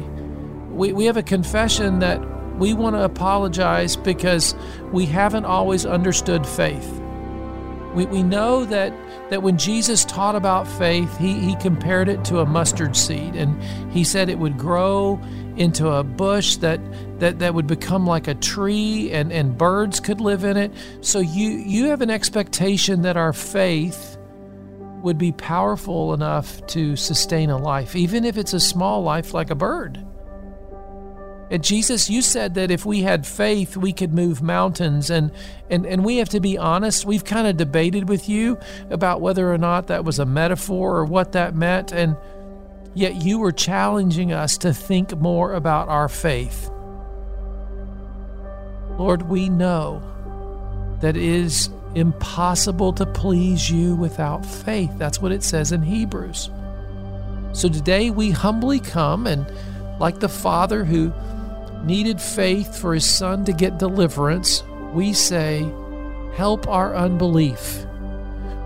We, 0.68 0.92
we 0.92 1.06
have 1.06 1.16
a 1.16 1.22
confession 1.22 2.00
that 2.00 2.20
we 2.58 2.74
want 2.74 2.94
to 2.94 3.04
apologize 3.04 3.96
because 3.96 4.54
we 4.92 5.06
haven't 5.06 5.46
always 5.46 5.86
understood 5.86 6.46
faith. 6.46 6.86
We, 7.94 8.04
we 8.04 8.22
know 8.22 8.66
that, 8.66 8.92
that 9.30 9.42
when 9.42 9.56
Jesus 9.56 10.04
taught 10.04 10.36
about 10.36 10.68
faith, 10.68 11.16
he, 11.16 11.40
he 11.40 11.56
compared 11.56 12.10
it 12.10 12.22
to 12.26 12.40
a 12.40 12.44
mustard 12.44 12.94
seed, 12.94 13.34
and 13.34 13.62
he 13.90 14.04
said 14.04 14.28
it 14.28 14.38
would 14.38 14.58
grow 14.58 15.18
into 15.56 15.88
a 15.88 16.04
bush 16.04 16.56
that, 16.56 16.82
that, 17.18 17.38
that 17.38 17.54
would 17.54 17.66
become 17.66 18.06
like 18.06 18.28
a 18.28 18.34
tree 18.34 19.10
and, 19.10 19.32
and 19.32 19.56
birds 19.56 20.00
could 20.00 20.20
live 20.20 20.44
in 20.44 20.58
it. 20.58 20.70
So 21.00 21.20
you, 21.20 21.48
you 21.48 21.86
have 21.86 22.02
an 22.02 22.10
expectation 22.10 23.00
that 23.02 23.16
our 23.16 23.32
faith 23.32 24.17
would 25.02 25.18
be 25.18 25.32
powerful 25.32 26.14
enough 26.14 26.66
to 26.68 26.96
sustain 26.96 27.50
a 27.50 27.56
life, 27.56 27.96
even 27.96 28.24
if 28.24 28.36
it's 28.36 28.52
a 28.52 28.60
small 28.60 29.02
life 29.02 29.34
like 29.34 29.50
a 29.50 29.54
bird. 29.54 30.04
And 31.50 31.64
Jesus, 31.64 32.10
you 32.10 32.20
said 32.20 32.54
that 32.54 32.70
if 32.70 32.84
we 32.84 33.00
had 33.00 33.26
faith, 33.26 33.76
we 33.76 33.92
could 33.92 34.12
move 34.12 34.42
mountains. 34.42 35.08
And, 35.08 35.32
and, 35.70 35.86
and 35.86 36.04
we 36.04 36.18
have 36.18 36.28
to 36.30 36.40
be 36.40 36.58
honest, 36.58 37.06
we've 37.06 37.24
kind 37.24 37.46
of 37.46 37.56
debated 37.56 38.08
with 38.08 38.28
you 38.28 38.58
about 38.90 39.22
whether 39.22 39.50
or 39.50 39.56
not 39.56 39.86
that 39.86 40.04
was 40.04 40.18
a 40.18 40.26
metaphor 40.26 40.98
or 40.98 41.04
what 41.06 41.32
that 41.32 41.54
meant. 41.54 41.90
And 41.90 42.16
yet 42.94 43.22
you 43.22 43.38
were 43.38 43.52
challenging 43.52 44.30
us 44.32 44.58
to 44.58 44.74
think 44.74 45.16
more 45.18 45.54
about 45.54 45.88
our 45.88 46.08
faith. 46.08 46.70
Lord, 48.98 49.22
we 49.22 49.48
know 49.48 50.02
that 51.00 51.16
is 51.16 51.70
impossible 51.94 52.92
to 52.94 53.06
please 53.06 53.70
you 53.70 53.94
without 53.94 54.44
faith. 54.44 54.90
That's 54.98 55.20
what 55.20 55.32
it 55.32 55.42
says 55.42 55.72
in 55.72 55.82
Hebrews. 55.82 56.50
So 57.52 57.68
today 57.68 58.10
we 58.10 58.30
humbly 58.30 58.80
come 58.80 59.26
and, 59.26 59.50
like 59.98 60.20
the 60.20 60.28
Father 60.28 60.84
who 60.84 61.12
needed 61.84 62.20
faith 62.20 62.76
for 62.76 62.94
his 62.94 63.04
son 63.04 63.44
to 63.46 63.52
get 63.52 63.78
deliverance, 63.78 64.62
we 64.92 65.12
say, 65.12 65.68
Help 66.34 66.68
our 66.68 66.94
unbelief. 66.94 67.84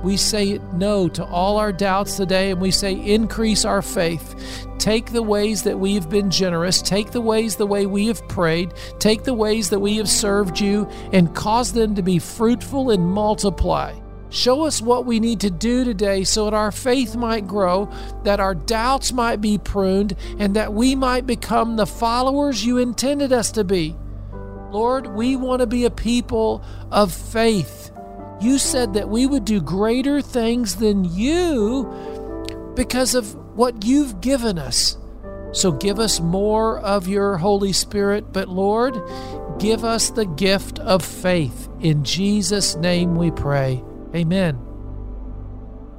We 0.02 0.16
say 0.16 0.58
no 0.72 1.08
to 1.10 1.24
all 1.24 1.58
our 1.58 1.72
doubts 1.72 2.16
today 2.16 2.50
and 2.50 2.60
we 2.60 2.70
say, 2.70 2.92
Increase 2.92 3.64
our 3.64 3.82
faith. 3.82 4.66
Take 4.78 5.12
the 5.12 5.22
ways 5.22 5.62
that 5.62 5.78
we 5.78 5.94
have 5.94 6.10
been 6.10 6.30
generous, 6.30 6.82
take 6.82 7.12
the 7.12 7.20
ways 7.20 7.56
the 7.56 7.66
way 7.66 7.86
we 7.86 8.08
have 8.08 8.26
prayed, 8.28 8.74
take 8.98 9.22
the 9.22 9.34
ways 9.34 9.70
that 9.70 9.78
we 9.78 9.96
have 9.96 10.08
served 10.08 10.60
you, 10.60 10.88
and 11.12 11.34
cause 11.34 11.72
them 11.72 11.94
to 11.94 12.02
be 12.02 12.18
fruitful 12.18 12.90
and 12.90 13.06
multiply. 13.06 13.94
Show 14.32 14.62
us 14.62 14.80
what 14.80 15.04
we 15.04 15.20
need 15.20 15.40
to 15.40 15.50
do 15.50 15.84
today 15.84 16.24
so 16.24 16.46
that 16.46 16.54
our 16.54 16.72
faith 16.72 17.14
might 17.14 17.46
grow, 17.46 17.92
that 18.24 18.40
our 18.40 18.54
doubts 18.54 19.12
might 19.12 19.42
be 19.42 19.58
pruned, 19.58 20.16
and 20.38 20.56
that 20.56 20.72
we 20.72 20.94
might 20.94 21.26
become 21.26 21.76
the 21.76 21.86
followers 21.86 22.64
you 22.64 22.78
intended 22.78 23.30
us 23.30 23.52
to 23.52 23.62
be. 23.62 23.94
Lord, 24.70 25.08
we 25.08 25.36
want 25.36 25.60
to 25.60 25.66
be 25.66 25.84
a 25.84 25.90
people 25.90 26.64
of 26.90 27.12
faith. 27.12 27.90
You 28.42 28.58
said 28.58 28.94
that 28.94 29.08
we 29.08 29.24
would 29.24 29.44
do 29.44 29.60
greater 29.60 30.20
things 30.20 30.76
than 30.76 31.04
you 31.04 32.72
because 32.74 33.14
of 33.14 33.34
what 33.56 33.84
you've 33.84 34.20
given 34.20 34.58
us. 34.58 34.98
So 35.52 35.70
give 35.70 36.00
us 36.00 36.18
more 36.18 36.80
of 36.80 37.06
your 37.06 37.36
Holy 37.36 37.72
Spirit, 37.72 38.32
but 38.32 38.48
Lord, 38.48 39.00
give 39.60 39.84
us 39.84 40.10
the 40.10 40.24
gift 40.24 40.80
of 40.80 41.04
faith. 41.04 41.68
In 41.80 42.02
Jesus' 42.02 42.74
name 42.74 43.14
we 43.14 43.30
pray. 43.30 43.84
Amen. 44.14 44.58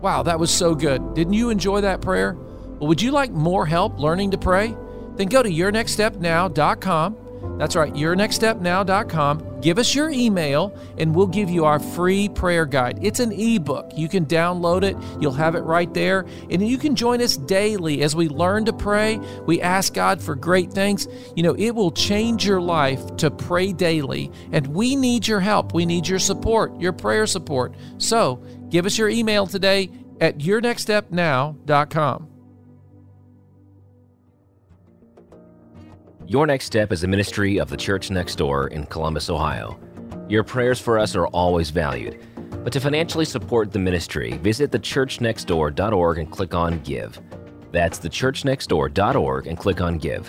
Wow, 0.01 0.23
that 0.23 0.39
was 0.39 0.51
so 0.51 0.75
good. 0.75 1.13
Didn't 1.13 1.33
you 1.33 1.49
enjoy 1.49 1.81
that 1.81 2.01
prayer? 2.01 2.33
Well, 2.33 2.89
would 2.89 3.01
you 3.01 3.11
like 3.11 3.31
more 3.31 3.65
help 3.65 3.97
learning 3.99 4.31
to 4.31 4.37
pray? 4.37 4.75
Then 5.15 5.27
go 5.27 5.41
to 5.41 5.49
yournextstepnow.com. 5.49 7.17
That's 7.57 7.75
right, 7.75 7.93
yournextstepnow.com. 7.93 9.61
Give 9.61 9.77
us 9.77 9.93
your 9.95 10.09
email 10.09 10.77
and 10.97 11.15
we'll 11.15 11.27
give 11.27 11.49
you 11.49 11.65
our 11.65 11.79
free 11.79 12.27
prayer 12.29 12.65
guide. 12.65 12.99
It's 13.01 13.19
an 13.19 13.31
ebook. 13.31 13.91
You 13.95 14.09
can 14.09 14.25
download 14.25 14.83
it, 14.83 14.97
you'll 15.21 15.33
have 15.33 15.55
it 15.55 15.61
right 15.61 15.93
there. 15.93 16.25
And 16.49 16.67
you 16.67 16.77
can 16.77 16.95
join 16.95 17.21
us 17.21 17.37
daily 17.37 18.01
as 18.01 18.15
we 18.15 18.27
learn 18.27 18.65
to 18.65 18.73
pray. 18.73 19.19
We 19.45 19.61
ask 19.61 19.93
God 19.93 20.21
for 20.21 20.35
great 20.35 20.73
things. 20.73 21.07
You 21.35 21.43
know, 21.43 21.53
it 21.53 21.71
will 21.71 21.91
change 21.91 22.45
your 22.45 22.59
life 22.61 23.15
to 23.17 23.29
pray 23.31 23.71
daily. 23.71 24.31
And 24.51 24.67
we 24.67 24.95
need 24.95 25.27
your 25.27 25.39
help. 25.39 25.73
We 25.73 25.85
need 25.85 26.07
your 26.07 26.19
support, 26.19 26.79
your 26.81 26.93
prayer 26.93 27.27
support. 27.27 27.75
So 27.97 28.43
give 28.69 28.85
us 28.85 28.97
your 28.97 29.09
email 29.09 29.47
today 29.47 29.89
at 30.19 30.39
yournextstepnow.com. 30.39 32.32
Your 36.33 36.47
Next 36.47 36.65
Step 36.65 36.91
is 36.91 37.03
a 37.03 37.07
ministry 37.07 37.59
of 37.59 37.69
the 37.69 37.77
Church 37.77 38.09
Next 38.09 38.37
Door 38.37 38.69
in 38.69 38.87
Columbus, 38.87 39.29
Ohio. 39.29 39.79
Your 40.27 40.43
prayers 40.43 40.79
for 40.79 40.97
us 40.97 41.15
are 41.15 41.27
always 41.27 41.69
valued. 41.69 42.19
But 42.63 42.73
to 42.73 42.79
financially 42.79 43.25
support 43.25 43.71
the 43.71 43.77
ministry, 43.77 44.31
visit 44.39 44.71
thechurchnextdoor.org 44.71 46.17
and 46.17 46.31
click 46.31 46.55
on 46.55 46.79
Give. 46.79 47.21
That's 47.71 47.99
thechurchnextdoor.org 47.99 49.45
and 49.45 49.59
click 49.59 49.79
on 49.79 49.99
Give. 49.99 50.27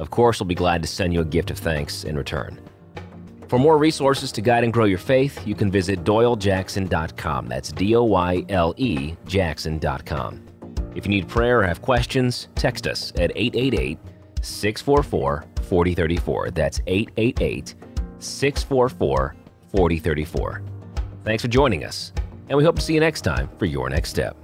Of 0.00 0.10
course, 0.10 0.40
we'll 0.40 0.48
be 0.48 0.56
glad 0.56 0.82
to 0.82 0.88
send 0.88 1.14
you 1.14 1.20
a 1.20 1.24
gift 1.24 1.52
of 1.52 1.58
thanks 1.58 2.02
in 2.02 2.16
return. 2.16 2.60
For 3.46 3.60
more 3.60 3.78
resources 3.78 4.32
to 4.32 4.40
guide 4.40 4.64
and 4.64 4.72
grow 4.72 4.86
your 4.86 4.98
faith, 4.98 5.46
you 5.46 5.54
can 5.54 5.70
visit 5.70 6.02
doylejackson.com. 6.02 7.46
That's 7.46 7.70
D 7.70 7.94
O 7.94 8.02
Y 8.02 8.44
L 8.48 8.74
E 8.76 9.14
Jackson.com. 9.28 10.42
If 10.96 11.06
you 11.06 11.10
need 11.10 11.28
prayer 11.28 11.60
or 11.60 11.62
have 11.62 11.80
questions, 11.80 12.48
text 12.56 12.88
us 12.88 13.12
at 13.20 13.30
888 13.36 14.00
644 14.42 15.44
4034. 15.62 16.50
That's 16.50 16.80
888 16.86 17.74
644 18.18 19.36
4034. 19.70 20.62
Thanks 21.24 21.42
for 21.42 21.48
joining 21.48 21.84
us, 21.84 22.12
and 22.48 22.56
we 22.56 22.64
hope 22.64 22.76
to 22.76 22.82
see 22.82 22.94
you 22.94 23.00
next 23.00 23.20
time 23.22 23.50
for 23.58 23.66
Your 23.66 23.90
Next 23.90 24.10
Step. 24.10 24.36